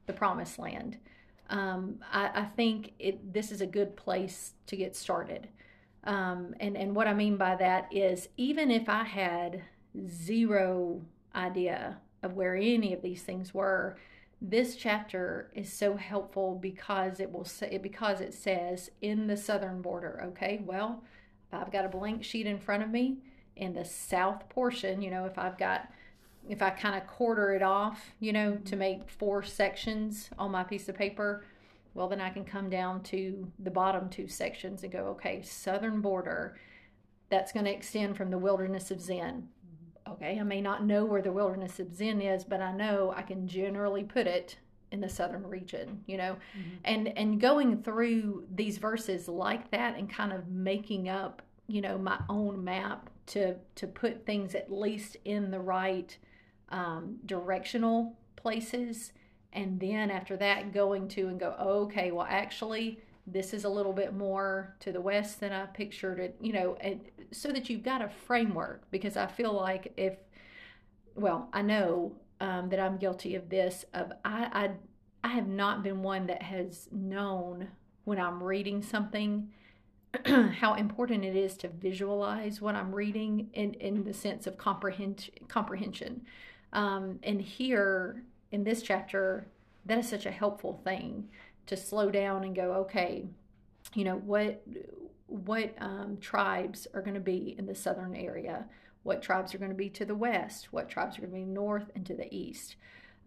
[0.07, 0.99] the promised land,
[1.51, 5.49] um, I, I, think it, this is a good place to get started.
[6.05, 9.63] Um, and, and what I mean by that is even if I had
[10.07, 11.01] zero
[11.35, 13.97] idea of where any of these things were,
[14.41, 19.83] this chapter is so helpful because it will say because it says in the southern
[19.83, 21.03] border okay well
[21.49, 23.19] if I've got a blank sheet in front of me
[23.57, 25.91] in the south portion, you know, if I've got,
[26.49, 28.79] if I kind of quarter it off, you know, to mm-hmm.
[28.79, 31.45] make four sections on my piece of paper,
[31.95, 36.01] well, then I can come down to the bottom two sections and go, okay, southern
[36.01, 36.57] border,
[37.31, 39.49] that's going to extend from the wilderness of Zin.
[40.13, 43.23] Okay, I may not know where the wilderness of Zin is, but I know I
[43.23, 44.57] can generally put it
[44.91, 46.77] in the southern region you know mm-hmm.
[46.85, 51.99] and and going through these verses like that and kind of making up you know
[51.99, 56.17] my own map to to put things at least in the right
[56.71, 59.13] um, directional places
[59.53, 62.99] and then after that going to and go okay well actually
[63.33, 66.77] this is a little bit more to the west than i pictured it you know
[66.81, 70.15] and so that you've got a framework because i feel like if
[71.15, 73.85] well i know um, that I'm guilty of this.
[73.95, 74.71] Of I,
[75.25, 77.69] I, I have not been one that has known
[78.05, 79.51] when I'm reading something
[80.25, 85.31] how important it is to visualize what I'm reading in, in the sense of comprehend,
[85.49, 86.23] comprehension.
[86.73, 89.47] Um, and here in this chapter,
[89.85, 91.29] that is such a helpful thing
[91.69, 93.25] to slow down and go, okay,
[93.95, 94.63] you know what
[95.27, 98.67] what um, tribes are going to be in the southern area
[99.09, 101.45] what tribes are going to be to the west, what tribes are going to be
[101.45, 102.77] north and to the east.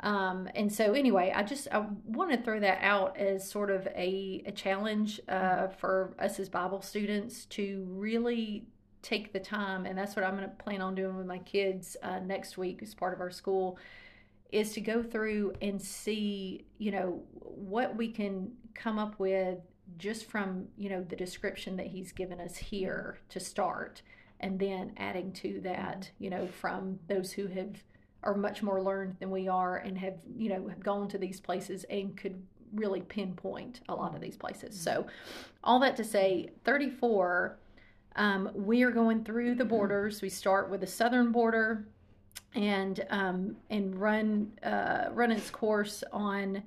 [0.01, 3.87] Um, and so, anyway, I just I want to throw that out as sort of
[3.87, 8.65] a, a challenge uh, for us as Bible students to really
[9.01, 11.97] take the time, and that's what I'm going to plan on doing with my kids
[12.03, 13.77] uh, next week as part of our school,
[14.51, 19.59] is to go through and see, you know, what we can come up with
[19.97, 24.01] just from you know the description that he's given us here to start
[24.41, 27.83] and then adding to that, you know, from those who have
[28.23, 31.39] are much more learned than we are and have, you know, have gone to these
[31.39, 32.41] places and could
[32.73, 34.79] really pinpoint a lot of these places.
[34.79, 35.07] So,
[35.63, 37.57] all that to say, 34,
[38.15, 40.21] um, we are going through the borders.
[40.21, 41.87] We start with the southern border
[42.53, 46.63] and um, and run uh, run its course on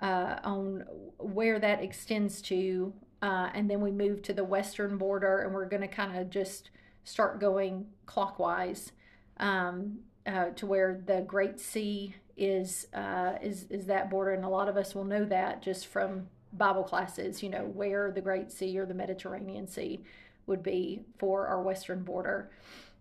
[0.00, 0.84] uh, on
[1.18, 5.66] where that extends to, uh, and then we move to the western border, and we're
[5.66, 6.70] going to kind of just
[7.04, 8.92] start going clockwise
[9.38, 14.48] um, uh, to where the Great Sea is uh, is is that border, and a
[14.48, 17.42] lot of us will know that just from Bible classes.
[17.42, 20.00] You know where the Great Sea or the Mediterranean Sea
[20.46, 22.50] would be for our western border,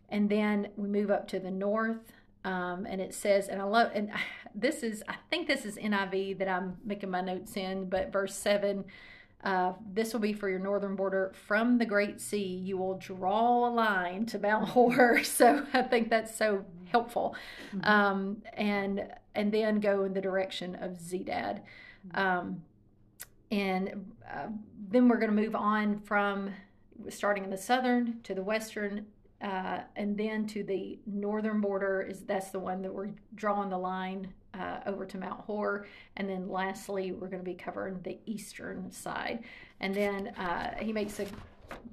[0.10, 2.14] and then we move up to the north.
[2.44, 4.12] Um, and it says, and I love, and
[4.56, 8.36] this is, I think this is NIV that I'm making my notes in, but verse
[8.36, 8.86] seven
[9.44, 11.32] uh, this will be for your northern border.
[11.48, 15.22] From the Great Sea, you will draw a line to Mount Hor.
[15.24, 17.36] So I think that's so helpful.
[17.74, 17.86] Mm-hmm.
[17.86, 21.62] Um, and and then go in the direction of Zedad.
[22.08, 22.20] Mm-hmm.
[22.20, 22.64] Um,
[23.52, 24.48] and uh,
[24.90, 26.50] then we're going to move on from
[27.10, 29.06] starting in the southern to the western
[29.42, 33.78] uh, and then to the northern border is that's the one that we're drawing the
[33.78, 35.86] line uh, over to Mount Hor.
[36.16, 39.44] And then lastly, we're going to be covering the eastern side.
[39.80, 41.28] And then uh, he makes a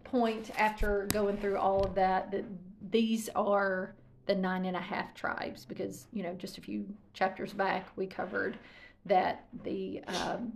[0.04, 2.44] point after going through all of that that
[2.90, 3.94] these are
[4.26, 8.06] the nine and a half tribes because, you know, just a few chapters back we
[8.06, 8.58] covered
[9.04, 10.52] that the um,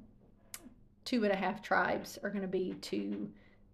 [1.05, 3.29] two and a half tribes are going to be to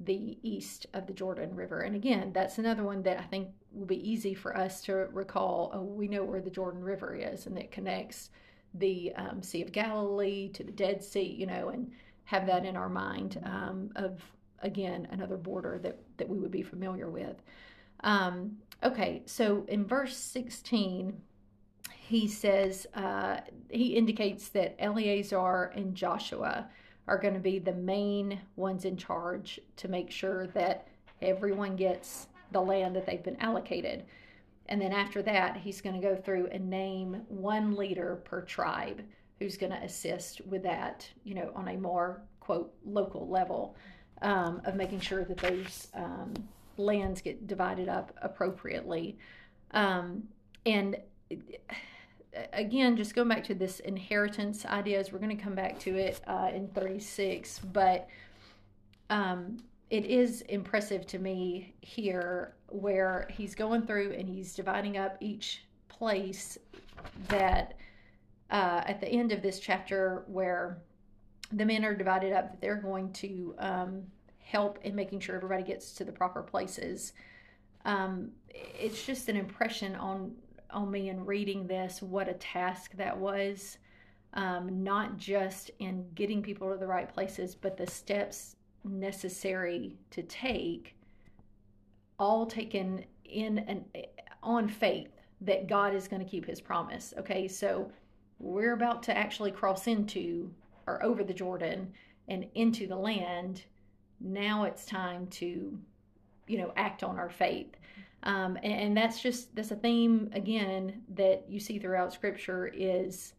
[0.05, 1.81] the east of the Jordan River.
[1.81, 5.71] And again, that's another one that I think will be easy for us to recall.
[5.75, 8.31] Oh, we know where the Jordan River is, and it connects
[8.75, 11.90] the um, Sea of Galilee to the Dead Sea, you know, and
[12.25, 14.21] have that in our mind um, of,
[14.61, 17.43] again, another border that, that we would be familiar with.
[18.01, 21.21] Um, okay, so in verse 16,
[21.97, 23.38] he says, uh,
[23.71, 26.69] he indicates that Eleazar and Joshua
[27.07, 30.88] are going to be the main ones in charge to make sure that
[31.21, 34.05] everyone gets the land that they've been allocated.
[34.67, 39.03] And then after that, he's going to go through and name one leader per tribe
[39.38, 43.77] who's going to assist with that, you know, on a more, quote, local level
[44.23, 46.33] um, of making sure that those um,
[46.79, 49.19] lands get divided up appropriately.
[49.73, 50.23] Um,
[50.64, 50.97] and
[52.53, 56.20] again, just going back to this inheritance ideas, we're going to come back to it
[56.27, 58.09] uh, in 36, but
[59.11, 59.59] um,
[59.90, 65.64] it is impressive to me here where he's going through and he's dividing up each
[65.88, 66.59] place
[67.29, 67.75] that
[68.51, 70.79] uh, at the end of this chapter where
[71.53, 74.03] the men are divided up that they're going to um,
[74.38, 77.12] help in making sure everybody gets to the proper places.
[77.85, 80.33] Um, it's just an impression on
[80.74, 83.78] on me in reading this what a task that was.
[84.34, 90.22] Um, not just in getting people to the right places, but the steps necessary to
[90.24, 90.96] take,
[92.18, 93.84] all taken in
[94.42, 95.10] on faith
[95.40, 97.14] that God is going to keep His promise.
[97.18, 97.90] Okay, so
[98.38, 100.52] we're about to actually cross into
[100.87, 101.92] or over the Jordan
[102.28, 103.64] and into the land.
[104.20, 105.78] Now it's time to,
[106.46, 107.74] you know, act on our faith.
[108.24, 113.34] Um, and, and that's just that's a theme again that you see throughout Scripture is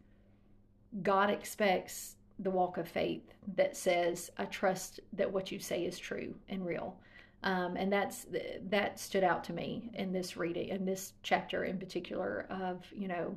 [1.01, 5.97] God expects the walk of faith that says, "I trust that what you say is
[5.97, 6.97] true and real."
[7.43, 8.25] Um, and that's
[8.69, 13.07] that stood out to me in this reading in this chapter in particular of you
[13.07, 13.35] know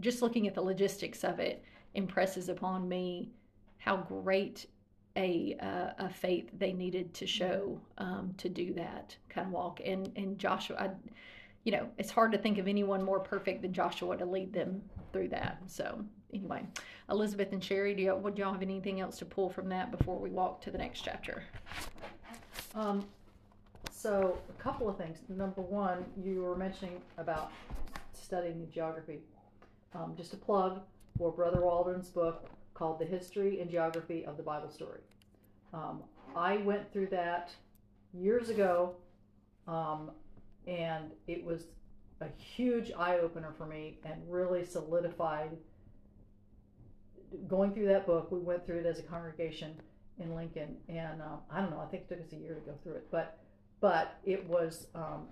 [0.00, 1.62] just looking at the logistics of it
[1.94, 3.30] impresses upon me
[3.78, 4.66] how great
[5.16, 9.80] a uh, a faith they needed to show um, to do that kind of walk.
[9.84, 10.90] And and Joshua, I,
[11.64, 14.82] you know, it's hard to think of anyone more perfect than Joshua to lead them
[15.12, 15.58] through that.
[15.66, 16.64] So anyway,
[17.10, 20.18] Elizabeth and Sherry, do y'all, would y'all have anything else to pull from that before
[20.18, 21.42] we walk to the next chapter?
[22.74, 23.04] Um,
[23.90, 25.18] so a couple of things.
[25.28, 27.50] Number one, you were mentioning about
[28.12, 29.18] studying geography.
[29.94, 30.80] Um, just a plug
[31.18, 32.48] for Brother Waldron's book,
[32.80, 35.02] called The History and Geography of the Bible Story.
[35.74, 36.02] Um,
[36.34, 37.50] I went through that
[38.14, 38.94] years ago,
[39.68, 40.10] um,
[40.66, 41.66] and it was
[42.22, 45.50] a huge eye opener for me and really solidified.
[47.46, 49.74] Going through that book, we went through it as a congregation
[50.18, 52.60] in Lincoln, and um, I don't know, I think it took us a year to
[52.60, 53.38] go through it, but
[53.80, 55.26] but it was um,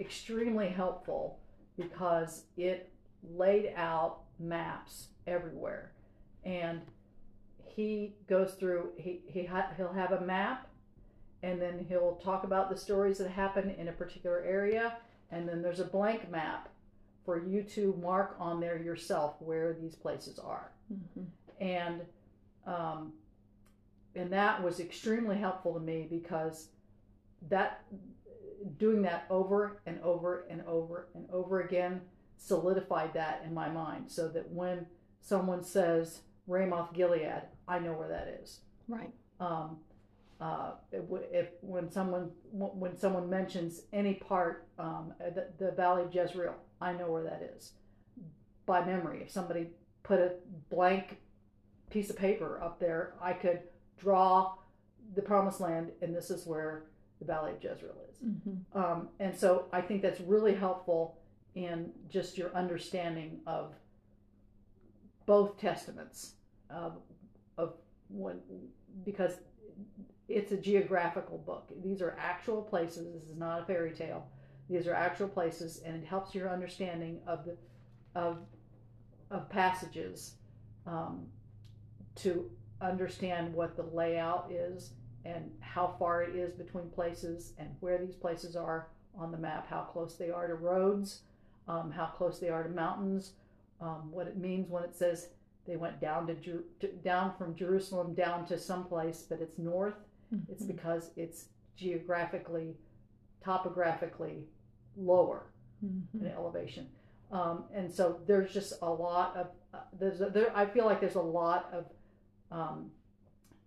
[0.00, 1.38] extremely helpful
[1.76, 2.90] because it
[3.22, 5.92] laid out maps everywhere
[6.44, 6.80] and
[7.64, 10.68] he goes through he, he ha- he'll have a map
[11.42, 14.96] and then he'll talk about the stories that happen in a particular area
[15.30, 16.68] and then there's a blank map
[17.24, 21.24] for you to mark on there yourself where these places are mm-hmm.
[21.64, 22.02] and
[22.66, 23.12] um,
[24.14, 26.68] and that was extremely helpful to me because
[27.48, 27.84] that
[28.78, 32.00] doing that over and over and over and over again
[32.36, 34.86] solidified that in my mind so that when
[35.20, 38.60] someone says Ramoth Gilead, I know where that is.
[38.88, 39.10] Right.
[39.40, 39.78] Um,
[40.40, 46.12] uh, if, if, when someone when someone mentions any part um, the, the Valley of
[46.12, 47.72] Jezreel, I know where that is
[48.66, 49.20] by memory.
[49.22, 49.68] If somebody
[50.02, 50.32] put a
[50.68, 51.18] blank
[51.90, 53.60] piece of paper up there, I could
[53.98, 54.54] draw
[55.14, 56.84] the Promised Land, and this is where
[57.20, 58.16] the Valley of Jezreel is.
[58.26, 58.78] Mm-hmm.
[58.78, 61.18] Um, and so I think that's really helpful
[61.54, 63.74] in just your understanding of
[65.32, 66.34] both testaments
[66.68, 66.98] of
[67.56, 67.72] of
[68.10, 68.38] when
[69.02, 69.32] because
[70.28, 71.72] it's a geographical book.
[71.82, 73.14] These are actual places.
[73.14, 74.26] This is not a fairy tale.
[74.68, 77.56] These are actual places, and it helps your understanding of the
[78.14, 78.40] of
[79.30, 80.34] of passages
[80.86, 81.26] um,
[82.16, 82.50] to
[82.82, 84.90] understand what the layout is
[85.24, 89.66] and how far it is between places and where these places are on the map,
[89.66, 91.22] how close they are to roads,
[91.68, 93.32] um, how close they are to mountains,
[93.82, 95.28] um, what it means when it says
[95.66, 99.94] they went down to, Jer- to, down from Jerusalem down to someplace, but it's north.
[100.34, 100.52] Mm-hmm.
[100.52, 102.76] It's because it's geographically,
[103.44, 104.44] topographically
[104.96, 105.52] lower
[105.84, 106.24] mm-hmm.
[106.24, 106.86] in elevation,
[107.32, 110.52] um, and so there's just a lot of uh, there's a, there.
[110.56, 111.86] I feel like there's a lot of
[112.50, 112.90] um,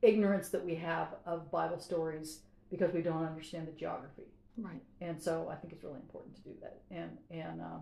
[0.01, 4.27] ignorance that we have of Bible stories because we don't understand the geography.
[4.57, 4.81] Right.
[5.01, 6.81] And so I think it's really important to do that.
[6.91, 7.79] And and uh,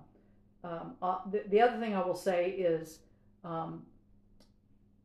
[0.63, 2.99] um, uh, the, the other thing I will say is
[3.43, 3.83] um,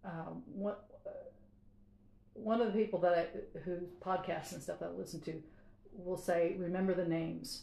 [0.04, 1.10] um, what, uh,
[2.34, 5.42] one of the people that I, whose podcasts and stuff that I listen to
[5.92, 7.62] will say, remember the names.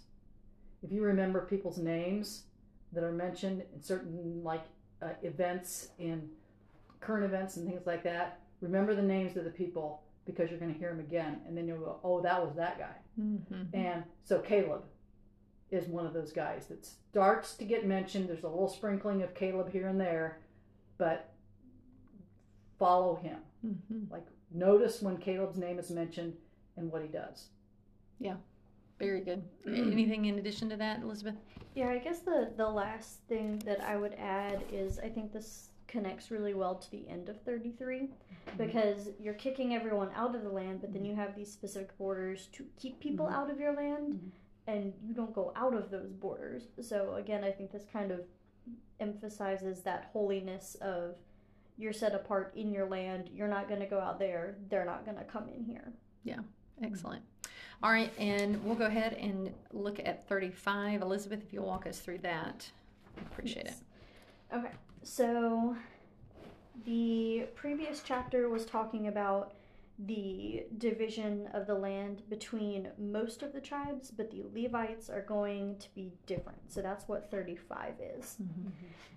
[0.83, 2.43] If you remember people's names
[2.91, 4.65] that are mentioned in certain like
[5.01, 6.29] uh, events in
[6.99, 10.73] current events and things like that, remember the names of the people because you're going
[10.73, 12.95] to hear them again, and then you'll go, oh, that was that guy.
[13.19, 13.75] Mm-hmm.
[13.75, 14.83] And so Caleb
[15.71, 18.29] is one of those guys that starts to get mentioned.
[18.29, 20.39] There's a little sprinkling of Caleb here and there,
[20.97, 21.31] but
[22.77, 23.37] follow him.
[23.65, 24.11] Mm-hmm.
[24.11, 26.33] Like notice when Caleb's name is mentioned
[26.77, 27.47] and what he does.
[28.19, 28.35] Yeah,
[28.99, 29.43] very good.
[29.67, 31.35] Anything in addition to that, Elizabeth?
[31.73, 35.69] Yeah, I guess the the last thing that I would add is I think this
[35.87, 38.09] connects really well to the end of 33
[38.57, 42.47] because you're kicking everyone out of the land, but then you have these specific borders
[42.53, 43.33] to keep people Mhm.
[43.33, 44.31] out of your land Mhm.
[44.67, 46.63] And you don't go out of those borders.
[46.81, 48.21] So again, I think this kind of
[48.99, 51.15] emphasizes that holiness of
[51.77, 55.05] you're set apart in your land, you're not going to go out there, they're not
[55.05, 55.91] going to come in here.
[56.23, 56.39] Yeah,
[56.81, 57.21] excellent.
[57.83, 61.01] All right, and we'll go ahead and look at 35.
[61.01, 62.65] Elizabeth, if you'll walk us through that,
[63.17, 63.81] I appreciate Yes.
[64.53, 64.71] Okay,
[65.03, 65.75] so
[66.85, 69.53] the previous chapter was talking about
[69.99, 75.77] the division of the land between most of the tribes, but the Levites are going
[75.77, 76.59] to be different.
[76.67, 78.35] So that's what 35 is.
[78.41, 78.69] Mm-hmm.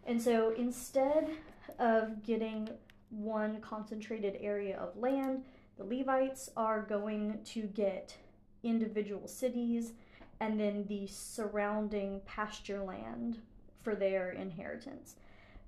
[0.06, 1.30] And so instead
[1.78, 2.68] of getting
[3.10, 5.42] one concentrated area of land,
[5.76, 8.16] the Levites are going to get
[8.62, 9.92] individual cities
[10.40, 13.38] and then the surrounding pasture land
[13.82, 15.16] for their inheritance.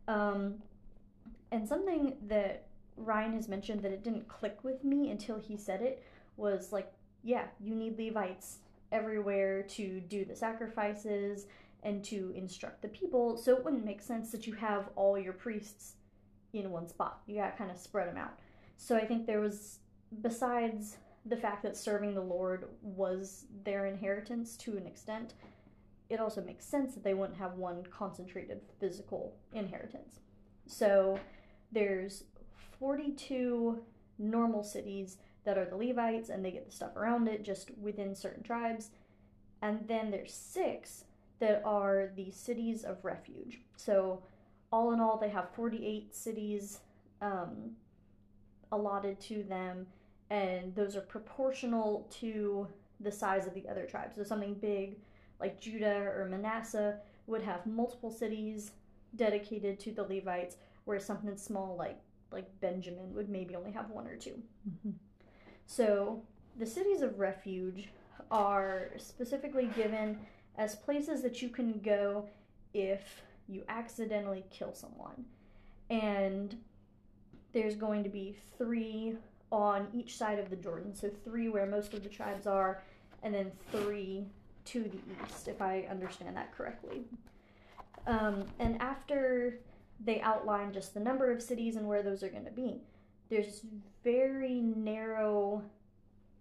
[0.07, 0.63] Um,
[1.51, 2.67] and something that
[3.01, 6.03] Ryan has mentioned that it didn't click with me until he said it
[6.37, 6.93] was like,
[7.23, 8.59] yeah, you need Levites
[8.93, 11.47] everywhere to do the sacrifices
[11.83, 13.37] and to instruct the people.
[13.37, 15.95] So it wouldn't make sense that you have all your priests
[16.53, 17.21] in one spot.
[17.27, 18.39] You gotta kind of spread them out.
[18.77, 19.79] So I think there was,
[20.23, 20.97] besides
[21.27, 25.35] the fact that serving the Lord was their inheritance to an extent,
[26.09, 30.21] it also makes sense that they wouldn't have one concentrated physical inheritance.
[30.67, 31.19] So
[31.73, 32.25] there's
[32.81, 33.79] 42
[34.19, 38.15] normal cities that are the Levites and they get the stuff around it just within
[38.15, 38.91] certain tribes.
[39.63, 41.05] And then there's six
[41.39, 43.61] that are the cities of refuge.
[43.77, 44.23] So
[44.73, 46.81] all in all, they have 48 cities
[47.21, 47.73] um,
[48.73, 49.87] allotted to them,
[50.31, 52.69] and those are proportional to
[53.01, 54.17] the size of the other tribes.
[54.17, 54.97] So something big
[55.41, 58.73] like Judah or Manasseh would have multiple cities
[59.17, 61.99] dedicated to the Levites, whereas something small like
[62.33, 64.95] like Benjamin would maybe only have one or 2 Mhm.
[65.67, 66.23] So
[66.57, 67.89] the cities of refuge
[68.31, 70.19] are specifically given
[70.57, 72.29] as places that you can go
[72.75, 75.25] if you accidentally kill someone.
[75.89, 76.57] And
[77.53, 79.17] there's going to be three
[79.51, 80.95] on each side of the Jordan.
[80.95, 82.83] So three where most of the tribes are,
[83.23, 84.27] and then three
[84.67, 87.05] to the east, if I understand that correctly.
[88.07, 89.59] Um, and after
[90.05, 92.81] they outline just the number of cities and where those are going to be,
[93.29, 93.63] there's
[94.03, 95.63] very narrow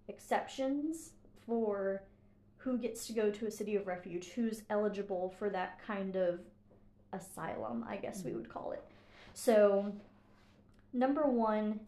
[0.08, 1.12] exceptions
[1.46, 2.04] for
[2.58, 6.40] who gets to go to a city of refuge, who's eligible for that kind of
[7.14, 8.54] asylum, I guess we would mm.
[8.54, 8.84] call it.
[9.34, 9.94] So,
[10.94, 11.80] number one,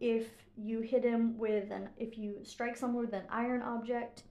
[0.00, 4.22] if you hit him with an, if you strike someone with an iron object,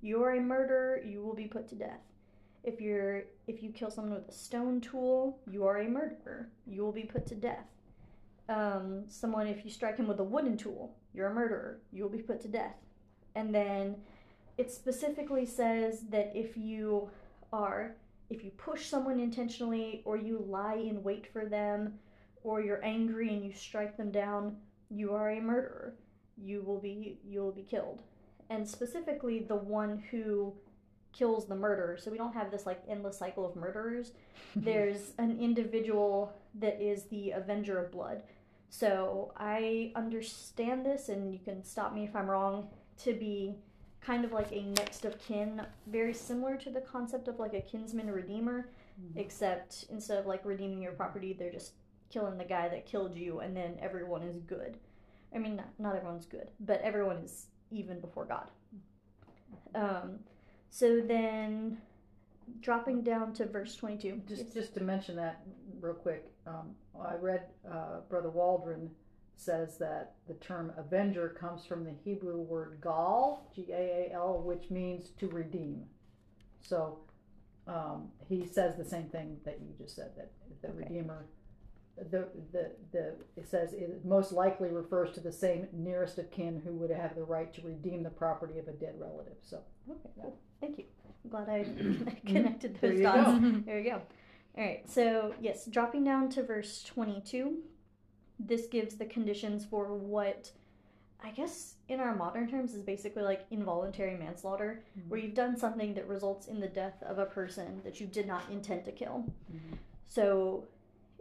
[0.00, 2.00] you're a murderer, you will be put to death.
[2.68, 6.82] If you're, if you kill someone with a stone tool, you are a murderer, you
[6.82, 7.66] will be put to death.
[8.50, 12.10] Um, someone, if you strike him with a wooden tool, you're a murderer, you will
[12.10, 12.76] be put to death.
[13.34, 13.96] And then
[14.58, 17.08] it specifically says that if you
[17.52, 17.94] are
[18.28, 21.94] if you push someone intentionally or you lie in wait for them
[22.42, 24.56] or you're angry and you strike them down
[24.90, 25.94] you are a murderer
[26.36, 28.02] you will be you will be killed
[28.50, 30.52] and specifically the one who
[31.12, 34.12] kills the murderer so we don't have this like endless cycle of murderers
[34.56, 38.22] there's an individual that is the avenger of blood
[38.70, 43.54] so i understand this and you can stop me if i'm wrong to be
[44.00, 47.60] kind of like a next of kin, very similar to the concept of like a
[47.60, 48.68] kinsman redeemer,
[49.00, 49.16] Mhm.
[49.16, 51.72] except instead of like redeeming your property, they're just
[52.08, 54.78] killing the guy that killed you, and then everyone is good.
[55.34, 58.50] I mean, not, not everyone's good, but everyone is even before God.
[59.74, 60.20] Um,
[60.70, 61.78] so then,
[62.60, 64.22] dropping down to verse twenty-two.
[64.28, 64.54] Just Yes.
[64.54, 65.42] just to mention that
[65.80, 68.90] real quick, um, I read uh, Brother Waldron
[69.36, 74.42] says that the term avenger comes from the Hebrew word gal, G A A L,
[74.44, 75.84] which means to redeem.
[76.60, 76.98] So
[77.66, 80.78] um, he says the same thing that you just said that the Okay.
[80.78, 81.26] redeemer.
[82.10, 86.60] The, the the it says it most likely refers to the same nearest of kin
[86.64, 89.34] who would have the right to redeem the property of a dead relative.
[89.42, 89.58] So
[89.90, 90.38] Okay, cool.
[90.60, 90.84] Thank you.
[91.24, 91.64] I'm glad I
[92.26, 93.40] connected those you dots.
[93.40, 93.60] go.
[93.66, 94.02] There you go.
[94.56, 94.88] All right.
[94.88, 97.58] So, yes, dropping down to verse 22,
[98.40, 100.50] this gives the conditions for what
[101.22, 105.08] I guess in our modern terms is basically like involuntary manslaughter, Mhm.
[105.08, 108.26] where you've done something that results in the death of a person that you did
[108.26, 109.24] not intend to kill.
[109.52, 109.78] Mhm.
[110.06, 110.64] So,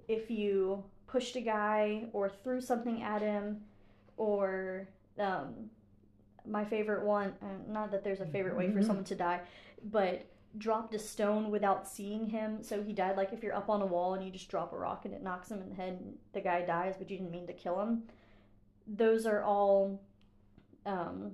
[0.07, 3.63] if you pushed a guy or threw something at him,
[4.17, 4.87] or
[5.19, 5.69] um,
[6.49, 8.85] my favorite one, uh, not that there's a favorite way for Mhm.
[8.85, 9.41] someone to die,
[9.83, 10.21] but
[10.57, 13.17] dropped a stone without seeing him, so he died.
[13.17, 15.21] Like if you're up on a wall and you just drop a rock and it
[15.21, 17.79] knocks him in the head, and the guy dies, but you didn't mean to kill
[17.79, 18.03] him.
[18.87, 19.99] Those are all
[20.85, 21.33] um,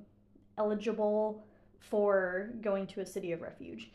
[0.57, 1.43] eligible
[1.79, 3.91] for going to a city of refuge.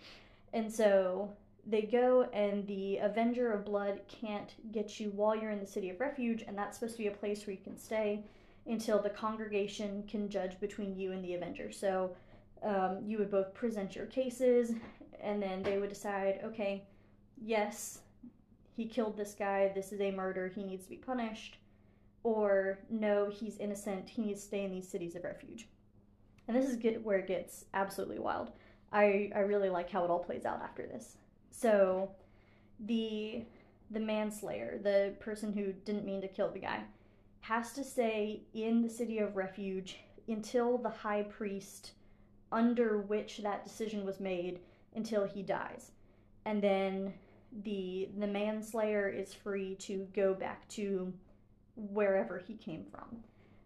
[0.53, 1.35] And so
[1.67, 5.91] they go, and the Avenger of Blood can't get you while you're in the city
[5.91, 8.25] of refuge, and that's supposed to be a place where you can stay
[8.69, 11.73] until the congregation can judge between you and the Avenger.
[11.73, 12.15] So
[12.63, 14.73] um, you would both present your cases,
[15.21, 16.85] and then they would decide okay,
[17.41, 18.01] yes,
[18.77, 21.59] he killed this guy, this is a murder, he needs to be punished,
[22.23, 25.69] or no, he's innocent, he needs to stay in these cities of refuge.
[26.47, 28.53] And this is get, where it gets absolutely wild.
[28.93, 31.17] I, I really like how it all plays out after this.
[31.51, 32.11] So,
[32.81, 33.43] the
[33.91, 36.83] the manslayer, the person who didn't mean to kill the guy,
[37.49, 39.97] has to stay in the city of refuge
[40.29, 41.93] until the high priest
[42.53, 44.61] under which that decision was made
[44.95, 45.93] until he dies.
[46.45, 47.15] And then
[47.65, 51.13] the the manslayer is free to go back to
[51.77, 53.23] wherever he came from.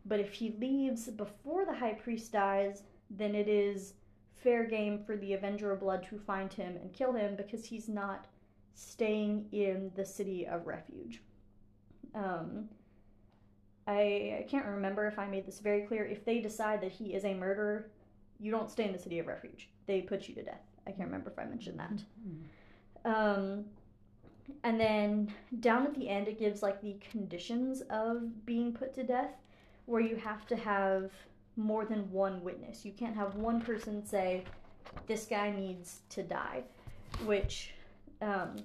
[0.06, 3.94] But if he leaves before the high priest dies, then it is
[4.36, 7.88] fair game for the Avenger of Blood to find him and kill him because he's
[7.88, 8.26] not
[8.74, 11.22] staying in the city of refuge.
[12.14, 12.68] Um,
[13.86, 16.04] I, I can't remember if I made this very clear.
[16.04, 17.90] If they decide that he is a murderer,
[18.38, 19.68] you don't stay in the city of refuge.
[19.86, 20.62] They put you to death.
[20.86, 22.02] I can't remember if I mentioned that.
[22.26, 22.44] Mhm.
[23.04, 23.64] Um,
[24.64, 29.02] and then down at the end, it gives like the conditions of being put to
[29.04, 29.34] death,
[29.86, 31.10] where you have to have
[31.56, 32.84] more than one witness.
[32.84, 34.44] You can't have one person say,
[35.06, 36.62] this guy needs to die,
[37.24, 37.74] which
[38.22, 38.56] um,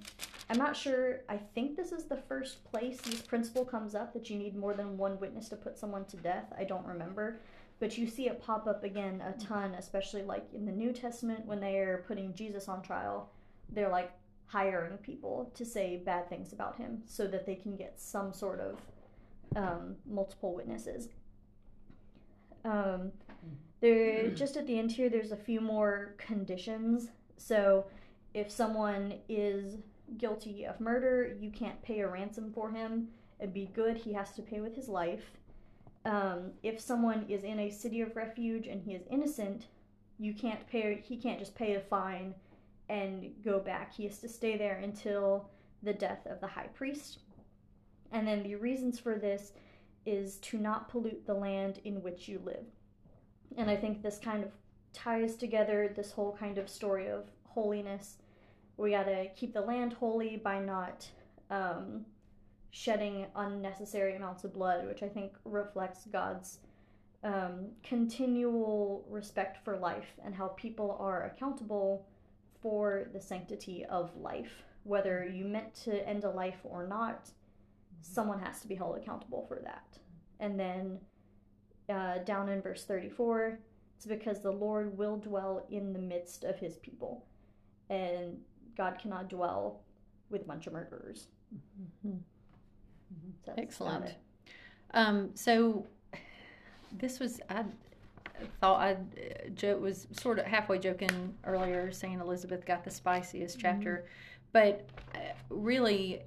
[0.49, 1.22] I'm not sure.
[1.28, 4.74] I think this is the first place this principle comes up that you need more
[4.74, 6.45] than one witness to put someone to death.
[6.58, 7.39] I don't remember.
[7.80, 11.45] But you see it pop up again a ton, especially like in the New Testament
[11.45, 13.30] when they're putting Jesus on trial.
[13.70, 14.12] They're like
[14.47, 18.60] hiring people to say bad things about him so that they can get some sort
[18.62, 18.80] of
[19.55, 21.10] um, multiple witnesses.
[22.64, 23.12] Um,
[23.82, 27.10] there, just at the end here, there's a few more conditions.
[27.38, 27.86] So,
[28.38, 29.78] if someone is
[30.18, 33.08] guilty of murder, you can't pay a ransom for him.
[33.40, 33.98] It'd be good.
[33.98, 35.32] He has to pay with his life.
[36.06, 39.66] Um, if someone is in a city of refuge and he is innocent,
[40.20, 41.04] you can't pay.
[41.04, 42.36] He can't just pay a fine
[42.90, 43.94] and go back.
[43.94, 45.50] He has to stay there until
[45.82, 47.20] the death of the high priest.
[48.12, 49.52] And then the reasons for this
[50.06, 52.66] is to not pollute the land in which you live.
[53.58, 54.52] And I think this kind of
[54.94, 58.18] ties together this whole kind of story of holiness.
[58.78, 61.08] We got to keep the land holy by not
[61.50, 62.06] um,
[62.72, 66.60] shedding unnecessary amounts of blood, which I think reflects God's
[67.24, 72.06] um, continual respect for life and how people are accountable
[72.62, 74.64] for the sanctity of life.
[74.84, 77.30] Whether you meant to end a life or not,
[78.02, 79.98] someone has to be held accountable for that.
[80.40, 81.00] And then
[81.90, 83.60] uh, down in verse 34,
[83.96, 87.26] it's because the Lord will dwell in the midst of his people.
[87.90, 88.38] And
[88.78, 89.82] God cannot dwell
[90.30, 91.28] with a bunch of murderers.
[92.06, 92.20] Mhm.
[93.46, 94.16] So Excellent.
[94.92, 95.86] Um, so
[96.92, 97.66] this was I
[98.62, 98.98] thought I
[99.56, 104.08] jo- was sort of halfway joking earlier, saying Elizabeth got the spiciest chapter,
[104.52, 105.20] but uh,
[105.50, 106.22] really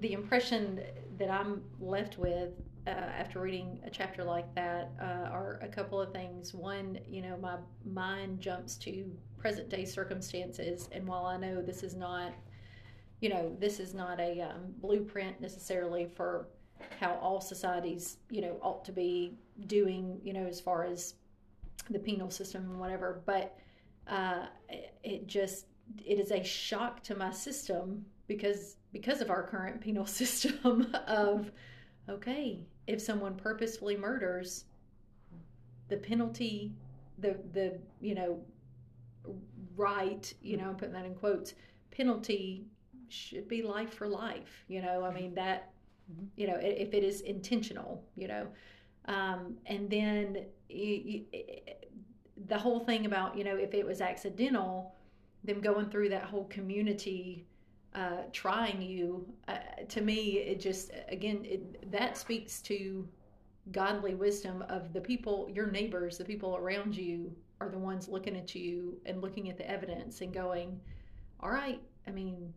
[0.00, 0.80] the impression
[1.18, 2.50] that I'm left with
[2.86, 6.54] uh, after reading a chapter like that uh, are a couple of things.
[6.54, 9.10] One, you know, my mind jumps to
[9.44, 12.32] present day circumstances, and while I know this is not,
[13.20, 16.46] you know, this is not a um, blueprint necessarily for
[16.98, 19.36] how all societies, you know, ought to be
[19.66, 21.16] doing, you know, as far as
[21.90, 23.20] the penal system and whatever.
[23.26, 23.58] But
[24.08, 24.46] uh,
[25.02, 25.66] it, just
[26.02, 31.52] it is a shock to my system because because of our current penal system of
[32.08, 34.64] okay, if someone purposefully murders,
[35.90, 36.72] the penalty,
[37.18, 38.40] the the you know,
[39.76, 41.54] right, you know, I'm putting that in quotes,
[41.90, 42.66] penalty
[43.08, 44.64] should be life for life.
[44.68, 45.70] You know, I mean that,
[46.12, 46.28] Mhm.
[46.36, 48.48] you know, if it is intentional, you know,
[49.06, 51.62] um, and then y- y-
[52.46, 54.94] the whole thing about you know if it was accidental,
[55.44, 57.46] them going through that whole community
[57.94, 59.58] uh, trying you uh,
[59.88, 63.06] to me it just again it, that speaks to
[63.72, 67.34] godly wisdom of the people your neighbors the people around you
[67.64, 70.80] are the ones looking at you and looking at the evidence and going
[71.40, 72.52] all right i mean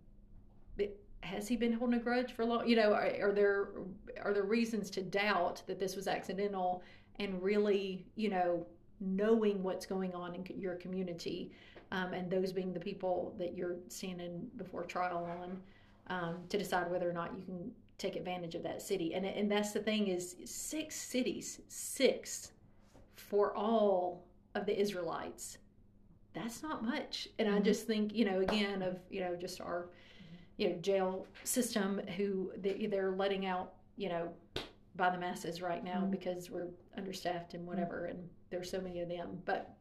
[1.21, 3.69] has he been holding a grudge for long you know are, are there
[4.21, 6.83] are there reasons to doubt that this was accidental
[7.19, 8.65] and really you know
[8.99, 11.51] knowing what's going on in your community
[11.91, 15.61] um, and those being the people that you're standing before trial on
[16.07, 19.13] um, to decide whether or not you can take advantage of that city.
[19.13, 22.51] And and that's the thing is six cities, six
[23.15, 24.26] for all
[24.57, 25.59] of the Israelites.
[26.33, 27.27] That's not much.
[27.39, 27.63] And I Mhm.
[27.63, 30.35] just think you know again of you know just our mm-hmm.
[30.57, 34.33] you know jail system who they, they're letting out you know
[34.95, 36.11] by the masses right now Mhm.
[36.11, 37.69] because we're understaffed and mm-hmm.
[37.69, 39.75] whatever and there's so many of them but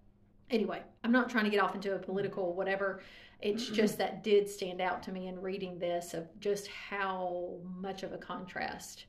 [0.51, 2.05] anyway i'm not trying to get off into a mm-hmm.
[2.05, 3.03] political whatever
[3.43, 8.03] it's just that did stand out to me in reading this of just how much
[8.03, 9.07] of a contrast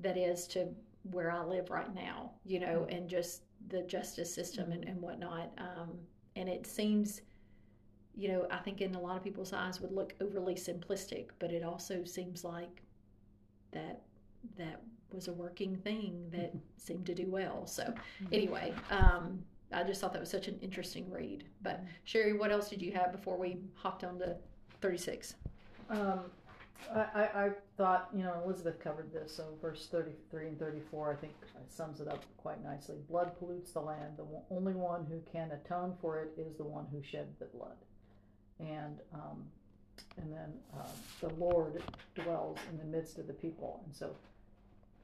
[0.00, 0.68] that is to
[1.10, 5.50] where i live right now you know and just the justice system and, and whatnot
[5.58, 5.90] um,
[6.36, 7.22] and it seems
[8.14, 11.50] you know i think in a lot of people's eyes would look overly simplistic but
[11.50, 12.82] it also seems like
[13.72, 14.02] that
[14.56, 14.80] that
[15.12, 17.66] was a working thing that seemed to do well.
[17.66, 17.94] So
[18.32, 19.42] anyway um,
[19.72, 21.44] I just thought that was such an interesting read.
[21.62, 24.36] But Sherry, what else did you have before we hopped on to
[24.80, 25.34] 36?
[25.90, 26.20] Um,
[26.94, 31.32] I, I, thought, you know, Elizabeth covered this, so verse 33 and 34, I think
[31.68, 32.96] sums it up quite nicely.
[33.08, 34.16] Blood pollutes the land.
[34.16, 37.76] The only one who can atone for it is the one who shed the blood.
[38.60, 39.44] And, um,
[40.16, 40.86] and then uh,
[41.20, 41.82] the Lord
[42.14, 43.80] dwells in the midst of the people.
[43.86, 44.14] And so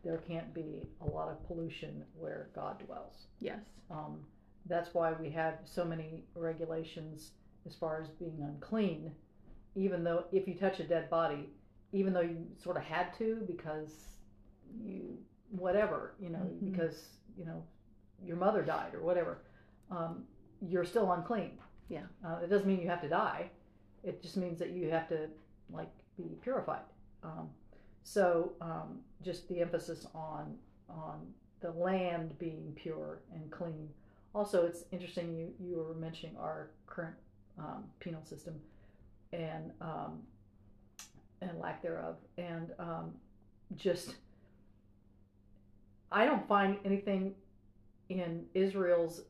[0.05, 3.27] there can't be a lot of pollution where God dwells.
[3.41, 3.61] Yes.
[3.91, 4.21] Um,
[4.67, 7.33] that's why we have so many regulations
[7.67, 9.11] as far as being unclean,
[9.75, 11.49] even though if you touch a dead body,
[11.93, 14.17] even though you sort of had to because
[14.83, 15.19] you,
[15.51, 16.71] whatever, you know, Mhm.
[16.73, 17.63] because, you know,
[18.23, 19.39] your mother died or whatever,
[19.91, 20.27] um,
[20.61, 21.59] you're still unclean.
[21.89, 22.07] Yeah.
[22.25, 23.51] Uh, it doesn't mean you have to die.
[24.05, 25.29] It just means that you have to,
[25.71, 26.85] like, be purified.
[27.23, 27.51] Um,
[28.03, 33.93] so um, just the emphasis on on the land being pure and clean.
[34.35, 37.17] Also, it's interesting you you were mentioning our current
[37.59, 38.61] um, penal system
[39.33, 40.23] and um,
[41.43, 43.13] and lack thereof, and um,
[43.77, 44.15] just
[46.13, 47.35] I don't find anything
[48.09, 49.23] in Israel's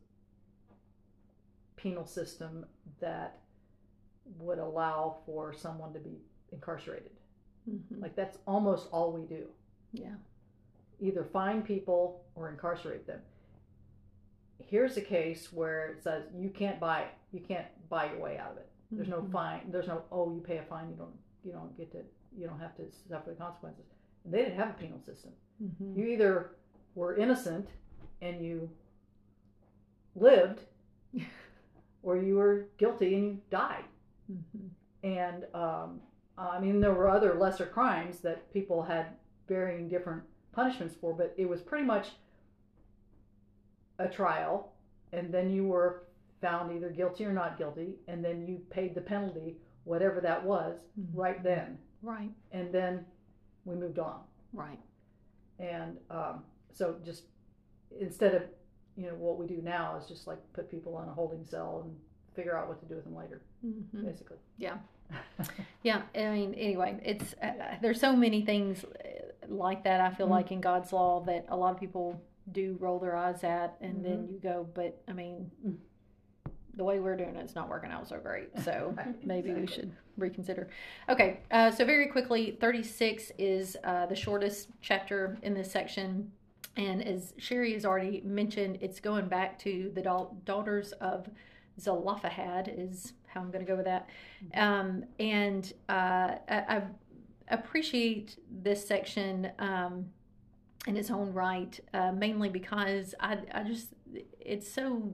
[1.76, 2.64] penal system
[3.00, 3.38] that
[4.38, 6.18] would allow for someone to be
[6.52, 7.12] incarcerated.
[7.70, 8.02] Mm-hmm.
[8.02, 9.46] Like that's almost all we do.
[9.92, 10.14] Yeah.
[11.00, 13.20] Either find people or incarcerate them.
[14.58, 17.10] Here's a case where it says you can't buy it.
[17.32, 18.68] You can't buy your way out of it.
[18.92, 19.32] There's no Mhm.
[19.32, 19.70] fine.
[19.70, 20.90] There's no oh you pay a fine.
[20.90, 21.98] You don't you don't get to
[22.36, 23.84] you don't have to suffer the consequences.
[24.24, 25.32] And they didn't have a penal system.
[25.62, 25.96] Mhm.
[25.96, 26.52] You either
[26.94, 27.68] were innocent
[28.22, 28.70] and you
[30.14, 30.60] lived,
[32.02, 33.84] or you were guilty and you died.
[34.30, 34.68] Mhm.
[35.02, 36.00] And um,
[36.38, 39.06] I mean, there were other lesser crimes that people had
[39.48, 40.22] varying different
[40.52, 42.12] punishments for, but it was pretty much
[43.98, 44.72] a trial,
[45.12, 46.04] and then you were
[46.40, 49.56] found either guilty or not guilty, and then you paid the penalty,
[49.90, 51.06] whatever that was, Mhm.
[51.14, 51.78] right then.
[52.02, 52.30] Right.
[52.52, 53.04] And then
[53.64, 54.20] we moved on.
[54.52, 54.78] Right.
[55.58, 57.24] And um, so just
[57.98, 58.42] instead of,
[58.96, 61.82] you know, what we do now is just like put people on a holding cell
[61.84, 61.96] and
[62.36, 64.04] figure out what to do with them later, Mhm.
[64.04, 64.38] basically.
[64.58, 64.78] Yeah.
[65.82, 66.02] Yeah.
[66.14, 68.88] I mean, anyway, it's uh, there's so many things uh,
[69.48, 70.00] like that.
[70.00, 70.36] I feel Mhm.
[70.38, 72.20] like in God's law that a lot of people
[72.52, 75.50] do roll their eyes at, and then you go, but I mean.
[76.80, 78.48] The way we're doing it, it's not working out so great.
[78.64, 80.68] So maybe we should reconsider.
[81.10, 86.32] Okay, uh, so very quickly, 36 is uh, the shortest chapter in this section.
[86.78, 91.28] And as Sherry has already mentioned, it's going back to the da- daughters of
[91.78, 94.08] Zelophehad, is how I'm going to go with that.
[94.54, 96.82] Um, and uh, I, I
[97.48, 100.06] appreciate this section um,
[100.86, 103.88] in its own right, uh, mainly because I, I just,
[104.40, 105.12] it's so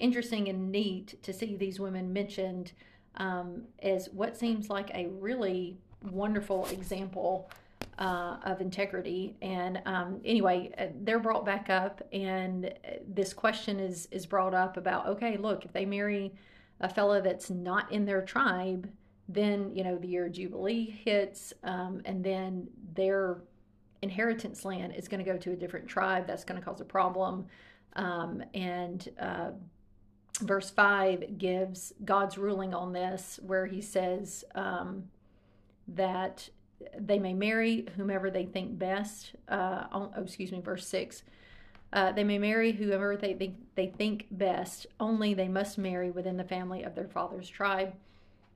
[0.00, 2.72] interesting and neat to see these women mentioned
[3.16, 7.50] um, as what seems like a really wonderful example
[7.98, 9.36] uh, of integrity.
[9.42, 14.54] And um, anyway, uh, they're brought back up, and uh, this question is is brought
[14.54, 16.32] up about okay, look, if they marry
[16.80, 18.88] a fella that's not in their tribe,
[19.28, 23.42] then you know the year jubilee hits, um, and then their
[24.02, 26.26] inheritance land is going to go to a different tribe.
[26.26, 27.46] That's going to cause a problem.
[27.96, 29.50] Um, and uh,
[30.40, 35.04] verse 5 gives God's ruling on this, where he says um,
[35.88, 36.48] that
[36.98, 39.32] they may marry whomever they think best.
[39.48, 41.22] Uh, oh, excuse me, verse 6.
[41.92, 46.36] Uh, they may marry whoever they think, they think best, only they must marry within
[46.36, 47.92] the family of their father's tribe.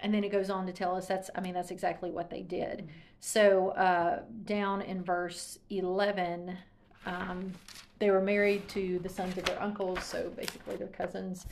[0.01, 2.43] And then it goes on to tell us that's, I mean, that's exactly what they
[2.43, 2.79] did.
[2.79, 2.89] Mm-hmm.
[3.21, 6.57] So uh, down in verse 11,
[7.07, 7.53] um,
[7.99, 11.47] they were married to the sons of their uncles, so basically their cousins,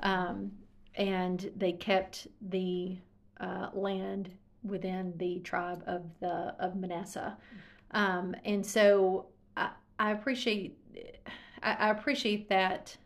[0.00, 0.50] um,
[0.94, 2.96] and they kept the
[3.40, 4.30] uh, land
[4.62, 7.36] within the tribe of the of Manasseh.
[7.92, 10.78] Um, and so I, I appreciate
[11.62, 12.96] I, I, appreciate that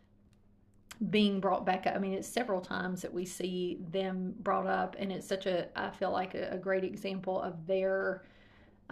[1.09, 1.95] being brought back up.
[1.95, 5.67] I mean, it's several times that we see them brought up, and it's such a
[5.79, 8.23] I feel like a, a great example of their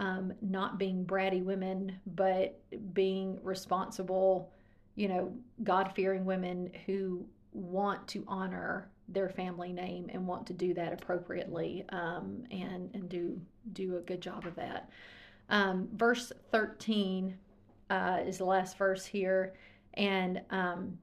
[0.02, 2.60] um, not being bratty women, but
[2.92, 4.50] being responsible,
[4.96, 5.32] you know,
[5.62, 10.92] God fearing women who want to honor their family name and want to do that
[10.92, 13.40] appropriately um, and and do
[13.74, 14.90] do a good job of that.
[15.48, 17.38] Um, verse thirteen
[17.88, 19.54] uh, is the last verse here,
[19.94, 20.98] and um,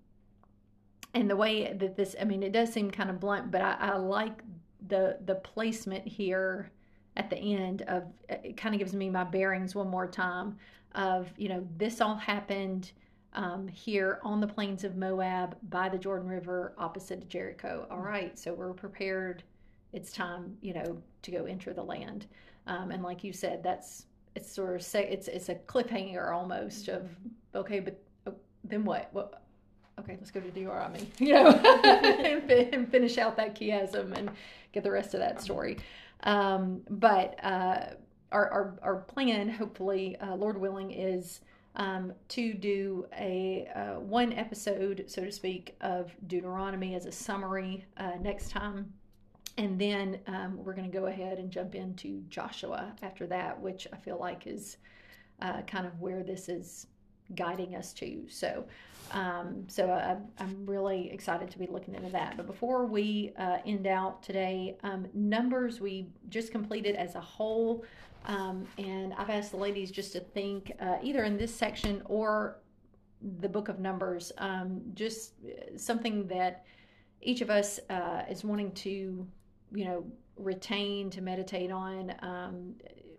[1.14, 3.78] and the way that this, I mean, it does seem kind of blunt, but I,
[3.80, 4.44] I like
[4.90, 6.72] the the placement here
[7.18, 10.56] at the end of it kind of gives me my bearings one more time
[10.96, 12.92] of you know this all happened
[13.34, 17.88] um, here on the plains of Moab by the Jordan River opposite of Jericho.
[17.92, 19.44] All right, so we're prepared.
[19.94, 22.26] It's time, you know, to go enter the land.
[22.68, 24.06] Um, and like you said, that's
[24.36, 27.10] it's sort of say it's it's a cliffhanger almost of
[27.56, 28.34] okay, but oh,
[28.64, 29.10] then what?
[29.12, 29.42] What?
[30.00, 31.50] Okay, let's go to Deuteronomy, you know,
[31.84, 34.30] and, and, finish out that chiasm and
[34.72, 35.78] get the rest of that story.
[36.24, 37.94] Um, but uh,
[38.32, 41.42] our, our our plan, hopefully, uh, Lord willing, is
[41.76, 47.86] um, to do a uh, one episode, so to speak, of Deuteronomy as a summary
[47.98, 48.94] uh, next time.
[49.58, 53.88] And then um, we're going to go ahead and jump into Joshua after that, which
[53.92, 54.78] I feel like is
[55.42, 56.88] uh, kind of where this is
[57.36, 58.26] guiding us to.
[58.30, 58.66] So,
[59.12, 62.38] um, so I, am really excited to be looking into that.
[62.38, 67.84] But before we uh, end out today, um, numbers we just completed as a whole
[68.26, 72.60] um, and I've asked the ladies just to think uh, either in this section or
[73.40, 75.34] the book of Numbers, um, just
[75.76, 76.66] something that
[77.22, 79.28] each of us uh, is wanting to,
[79.74, 80.06] you know,
[80.38, 82.14] retain, to meditate on.
[82.22, 82.76] Um,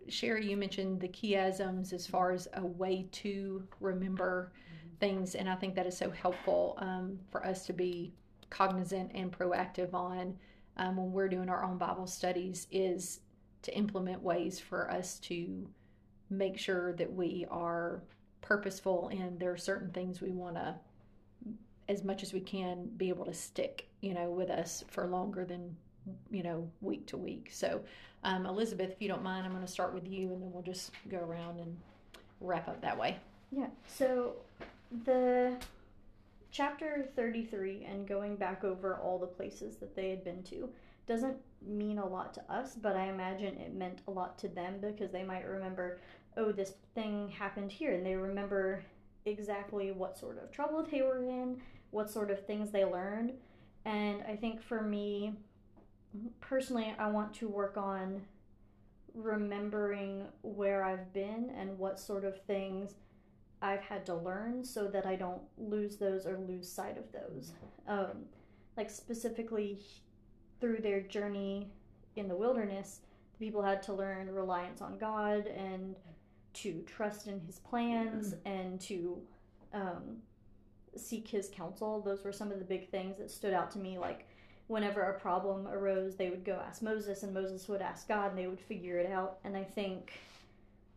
[0.07, 4.95] Sherry, you mentioned the chiasms as far as a way to remember mm-hmm.
[4.99, 8.13] things, and I think that is so helpful um, for us to be
[8.49, 10.35] cognizant and proactive on
[10.77, 12.67] um, when we're doing our own Bible studies.
[12.71, 13.21] Is
[13.61, 15.67] to implement ways for us to
[16.29, 18.01] make sure that we are
[18.41, 20.75] purposeful and there are certain things we want to
[21.87, 25.45] as much as we can be able to stick you know with us for longer
[25.45, 25.75] than
[26.29, 27.81] you know week to week so
[28.23, 30.63] um, elizabeth if you don't mind i'm going to start with you and then we'll
[30.63, 31.77] just go around and
[32.39, 33.17] wrap up that way
[33.51, 34.33] yeah so
[35.05, 35.55] the
[36.51, 40.69] chapter 33 and going back over all the places that they had been to
[41.07, 44.75] doesn't mean a lot to us, but I imagine it meant a lot to them
[44.81, 45.99] because they might remember,
[46.37, 48.83] oh, this thing happened here, and they remember
[49.25, 53.33] exactly what sort of trouble they were in, what sort of things they learned.
[53.85, 55.33] And I think for me,
[56.39, 58.21] personally, I want to work on
[59.13, 62.95] remembering where I've been and what sort of things
[63.61, 67.51] I've had to learn so that I don't lose those or lose sight of those.
[67.87, 68.25] Um,
[68.77, 69.79] like specifically
[70.59, 71.71] through their journey
[72.15, 73.01] in the wilderness,
[73.33, 75.95] the people had to learn reliance on God and
[76.53, 78.47] to trust in His plans mm-hmm.
[78.47, 79.21] and to
[79.73, 80.17] um,
[80.95, 82.01] seek His counsel.
[82.01, 83.99] Those were some of the big things that stood out to me.
[83.99, 84.27] Like
[84.67, 88.37] whenever a problem arose, they would go ask Moses, and Moses would ask God, and
[88.37, 89.39] they would figure it out.
[89.43, 90.13] And I think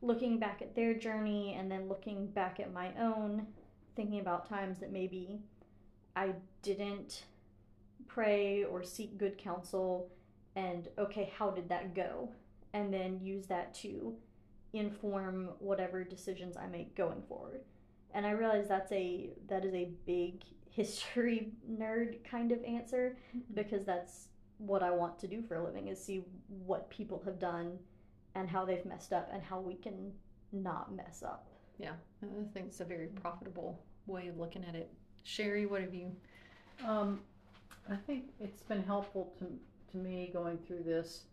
[0.02, 3.46] looking back at their journey and then looking back at my own,
[3.96, 5.40] thinking about times that maybe
[6.14, 7.24] I didn't
[8.06, 10.08] pray or seek good counsel
[10.56, 12.28] and okay how did that go
[12.72, 14.14] and then use that to
[14.72, 17.60] inform whatever decisions i make going forward
[18.12, 20.42] and i realize that's a that is a big
[20.74, 23.54] history nerd kind of answer mm-hmm.
[23.54, 26.22] because that's what i want to do for a living is see
[26.64, 27.76] what people have done
[28.34, 30.12] and how they've messed up and how we can
[30.52, 31.46] not mess up.
[31.78, 34.92] Yeah, I think it's a very profitable way of looking at it.
[35.24, 36.12] Sherry, what have you?
[36.86, 37.20] Um,
[37.90, 39.46] I think it's been helpful to,
[39.92, 41.24] to me going through this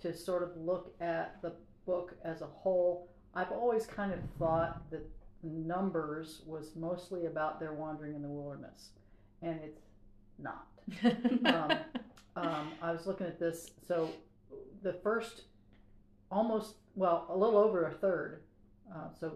[0.00, 1.52] to sort of look at the
[1.86, 3.08] book as a whole.
[3.34, 5.08] I've always kind of thought that
[5.42, 8.90] Numbers was mostly about their wandering in the wilderness,
[9.42, 9.82] and it's
[10.38, 10.66] not.
[11.44, 11.78] um,
[12.36, 13.70] um, I was looking at this.
[13.86, 14.10] So
[14.82, 15.42] the first,
[16.30, 18.42] almost well, a little over a third.
[18.94, 19.34] Uh, so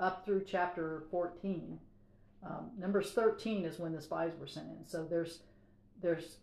[0.00, 1.78] up through chapter fourteen.
[2.44, 4.86] Um, numbers thirteen is when the spies were sent in.
[4.86, 5.40] So there's
[6.00, 6.36] there's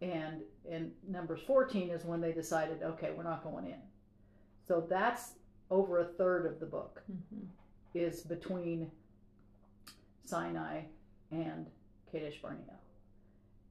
[0.00, 3.80] and and numbers 14 is when they decided okay we're not going in
[4.66, 5.34] so that's
[5.70, 7.46] over a third of the book mm-hmm.
[7.94, 8.90] Is between
[10.24, 10.82] sinai
[11.30, 11.66] and
[12.10, 12.78] kadesh barnea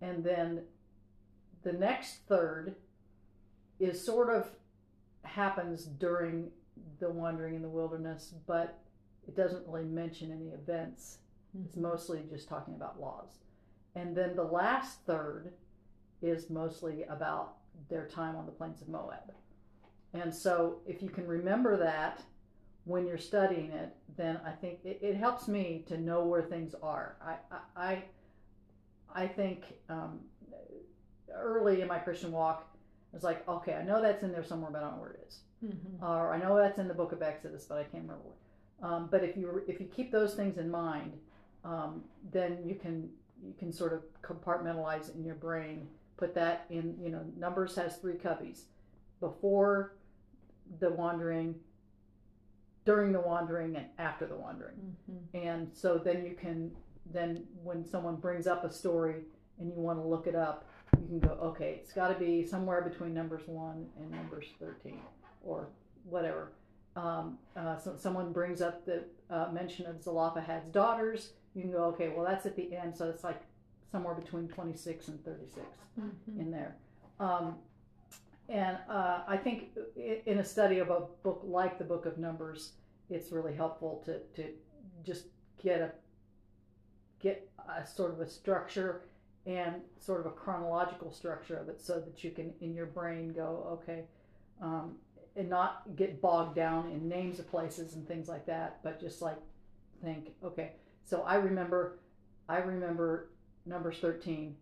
[0.02, 0.62] and then
[1.64, 2.76] the next third
[3.80, 4.50] is sort of
[5.24, 6.50] happens during
[7.00, 8.80] the wandering in the wilderness but
[9.28, 11.20] it doesn't really mention any events
[11.56, 11.66] mm-hmm.
[11.66, 13.40] it's mostly just talking about laws
[13.96, 15.54] and then the last third
[16.22, 17.56] is mostly about
[17.90, 19.34] their time on the plains of Moab.
[20.14, 22.22] And so if you can remember that
[22.86, 26.76] when you're studying it, then I think it, it helps me to know where things
[26.82, 27.16] are.
[27.22, 27.36] I,
[27.76, 28.04] I,
[29.14, 30.20] I think um,
[31.34, 32.68] early in my Christian walk,
[33.12, 35.12] I was like, okay, I know that's in there somewhere, but I don't know where
[35.12, 35.40] it is.
[35.66, 36.04] Mm-hmm.
[36.04, 38.92] Or I know that's in the book of Exodus, but I can't remember where.
[38.92, 41.14] Um, but if you if you keep those things in mind,
[41.64, 42.04] um,
[42.34, 43.10] then you can
[43.42, 45.88] you can sort of compartmentalize in your brain
[46.18, 48.62] put that in you know numbers has three cubbies
[49.20, 49.96] before
[50.80, 51.56] the wandering
[52.86, 54.76] during the wandering and after the wandering
[55.10, 55.38] mm-hmm.
[55.38, 56.72] and so then you can
[57.12, 59.24] then when someone brings up a story
[59.60, 60.66] and you want to look it up
[61.00, 65.00] you can go okay it's got to be somewhere between numbers 1 and numbers 13
[65.44, 65.68] or
[66.04, 66.52] whatever
[66.96, 71.86] um, uh, so someone brings up the uh, mention of Zelophehad's daughters you can go
[71.86, 73.42] okay well that's at the end so it's like
[73.94, 75.66] somewhere between 26 and 36
[76.00, 76.42] mm-hmm.
[76.42, 76.76] in there.
[77.20, 77.56] Um,
[78.54, 82.74] and uh, I think in a study of a book like the Book of Numbers,
[83.10, 84.50] it's really helpful to, to
[85.04, 85.26] just
[85.62, 85.92] get a
[87.20, 89.02] get a sort of a structure
[89.48, 93.34] and sort of a chronological structure of it, so that you can in your brain
[93.34, 94.04] go okay,
[94.62, 94.98] um,
[95.36, 99.20] and not get bogged down in names of places and things like that, but just
[99.20, 99.38] like
[100.04, 100.74] think okay.
[101.04, 101.98] So I remember,
[102.48, 103.32] I remember
[103.66, 104.56] Numbers 13,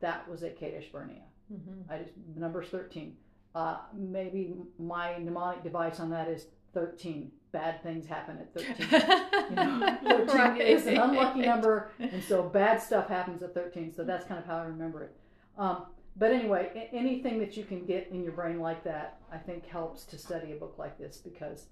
[0.00, 1.22] that was at Kadesh Barnea.
[1.52, 1.92] Mm-hmm.
[1.92, 3.16] I just Numbers 13.
[3.54, 7.30] Uh, maybe my mnemonic device on that is 13.
[7.52, 8.76] Bad things happen at 13.
[9.50, 10.60] you know, 13 right.
[10.60, 13.94] is an unlucky number, and so bad stuff happens at 13.
[13.94, 15.16] So that's kind of how I remember it.
[15.56, 15.84] Um,
[16.16, 20.04] but anyway, anything that you can get in your brain like that, I think helps
[20.06, 21.66] to study a book like this because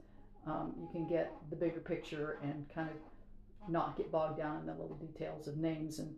[0.46, 4.66] um, you can get the bigger picture and kind of not get bogged down in
[4.66, 6.14] the little details of names and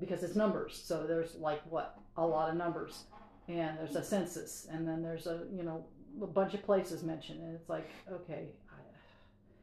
[0.00, 0.80] because it's numbers.
[0.82, 3.04] So there's like what a lot of numbers,
[3.48, 5.84] and there's a census, and then there's a you know
[6.22, 8.48] a bunch of places mentioned, and it's like okay,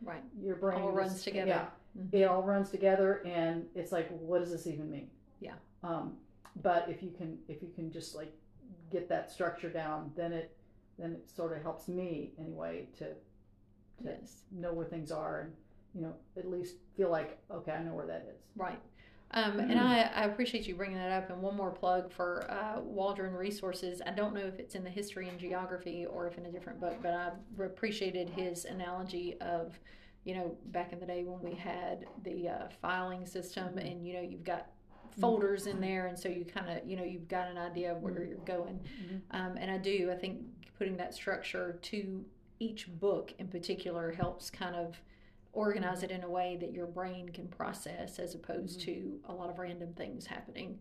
[0.02, 1.48] right, your brain all runs together.
[1.48, 1.66] Yeah,
[1.98, 2.16] mm-hmm.
[2.16, 5.10] it all runs together, and it's like what does this even mean?
[5.40, 5.54] Yeah.
[5.84, 6.14] Um,
[6.62, 8.34] but if you can if you can just like
[8.92, 10.56] get that structure down, then it
[10.98, 13.06] then it sort of helps me anyway to
[14.04, 14.42] to yes.
[14.52, 15.54] know where things are and
[15.94, 18.42] you know at least feel like okay I know where that is.
[18.56, 18.80] Right.
[19.32, 21.30] Um, and I, I, appreciate you bringing that up.
[21.30, 24.02] And one more plug for uh, Waldron Resources.
[24.06, 26.80] I don't know if it's in the history and geography or if in a different
[26.80, 27.32] book, but I
[27.64, 29.78] appreciated his analogy of,
[30.24, 33.80] you know, back in the day when we had the uh, filing system mm-hmm.
[33.80, 34.68] and, you know, you've got
[35.20, 35.82] folders in mm-hmm.
[35.82, 36.08] there.
[36.08, 38.30] And so you kind of, you know, you've got an idea of where mm-hmm.
[38.30, 38.80] you're going.
[39.32, 40.42] Um, and I do, I think
[40.78, 42.24] putting that structure to
[42.60, 45.02] each book in particular helps kind of
[45.56, 48.92] organize it in a way that your brain can process as opposed mm-hmm.
[48.92, 50.78] to a lot of random things happening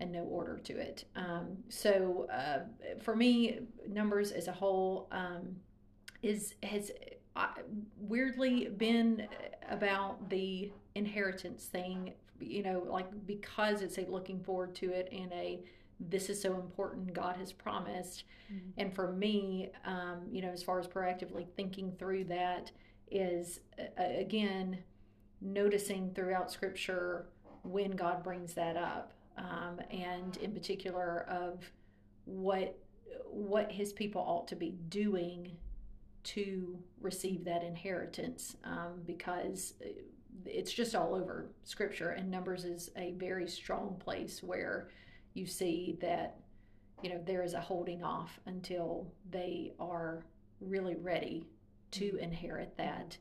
[0.00, 1.04] and no order to it.
[1.14, 5.56] Um, so uh, for me, numbers as a whole um,
[6.22, 6.90] is has
[7.34, 7.46] uh,
[7.98, 9.26] weirdly been
[9.70, 12.12] about the inheritance thing.
[12.38, 15.60] You know, like because it's a looking forward to it and a
[15.98, 18.68] this is so important god has promised mm-hmm.
[18.76, 22.70] and for me um, you know as far as proactively thinking through that
[23.10, 23.60] is
[23.96, 24.78] again
[25.40, 27.26] noticing throughout scripture
[27.62, 31.70] when God brings that up, um, and in particular of
[32.24, 32.78] what
[33.24, 35.56] what His people ought to be doing
[36.24, 39.74] to receive that inheritance, um, because
[40.44, 44.88] it's just all over Scripture, and Numbers is a very strong place where
[45.34, 46.38] you see that
[47.02, 50.24] you know there is a holding off until they are
[50.60, 51.46] really ready
[51.96, 53.16] to inherit that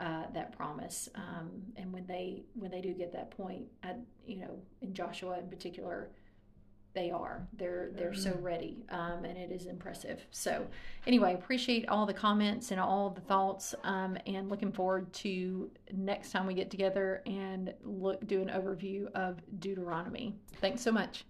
[0.00, 1.08] uh, that promise.
[1.14, 3.94] Um, and when they when they do get that point, I,
[4.26, 6.10] you know, in Joshua in particular,
[6.94, 10.20] they are they're they're so ready, um, and it is impressive.
[10.30, 10.66] So
[11.06, 16.32] anyway, appreciate all the comments and all the thoughts, um, and looking forward to next
[16.32, 20.34] time we get together and look do an overview of Deuteronomy.
[20.60, 21.24] Thanks so much.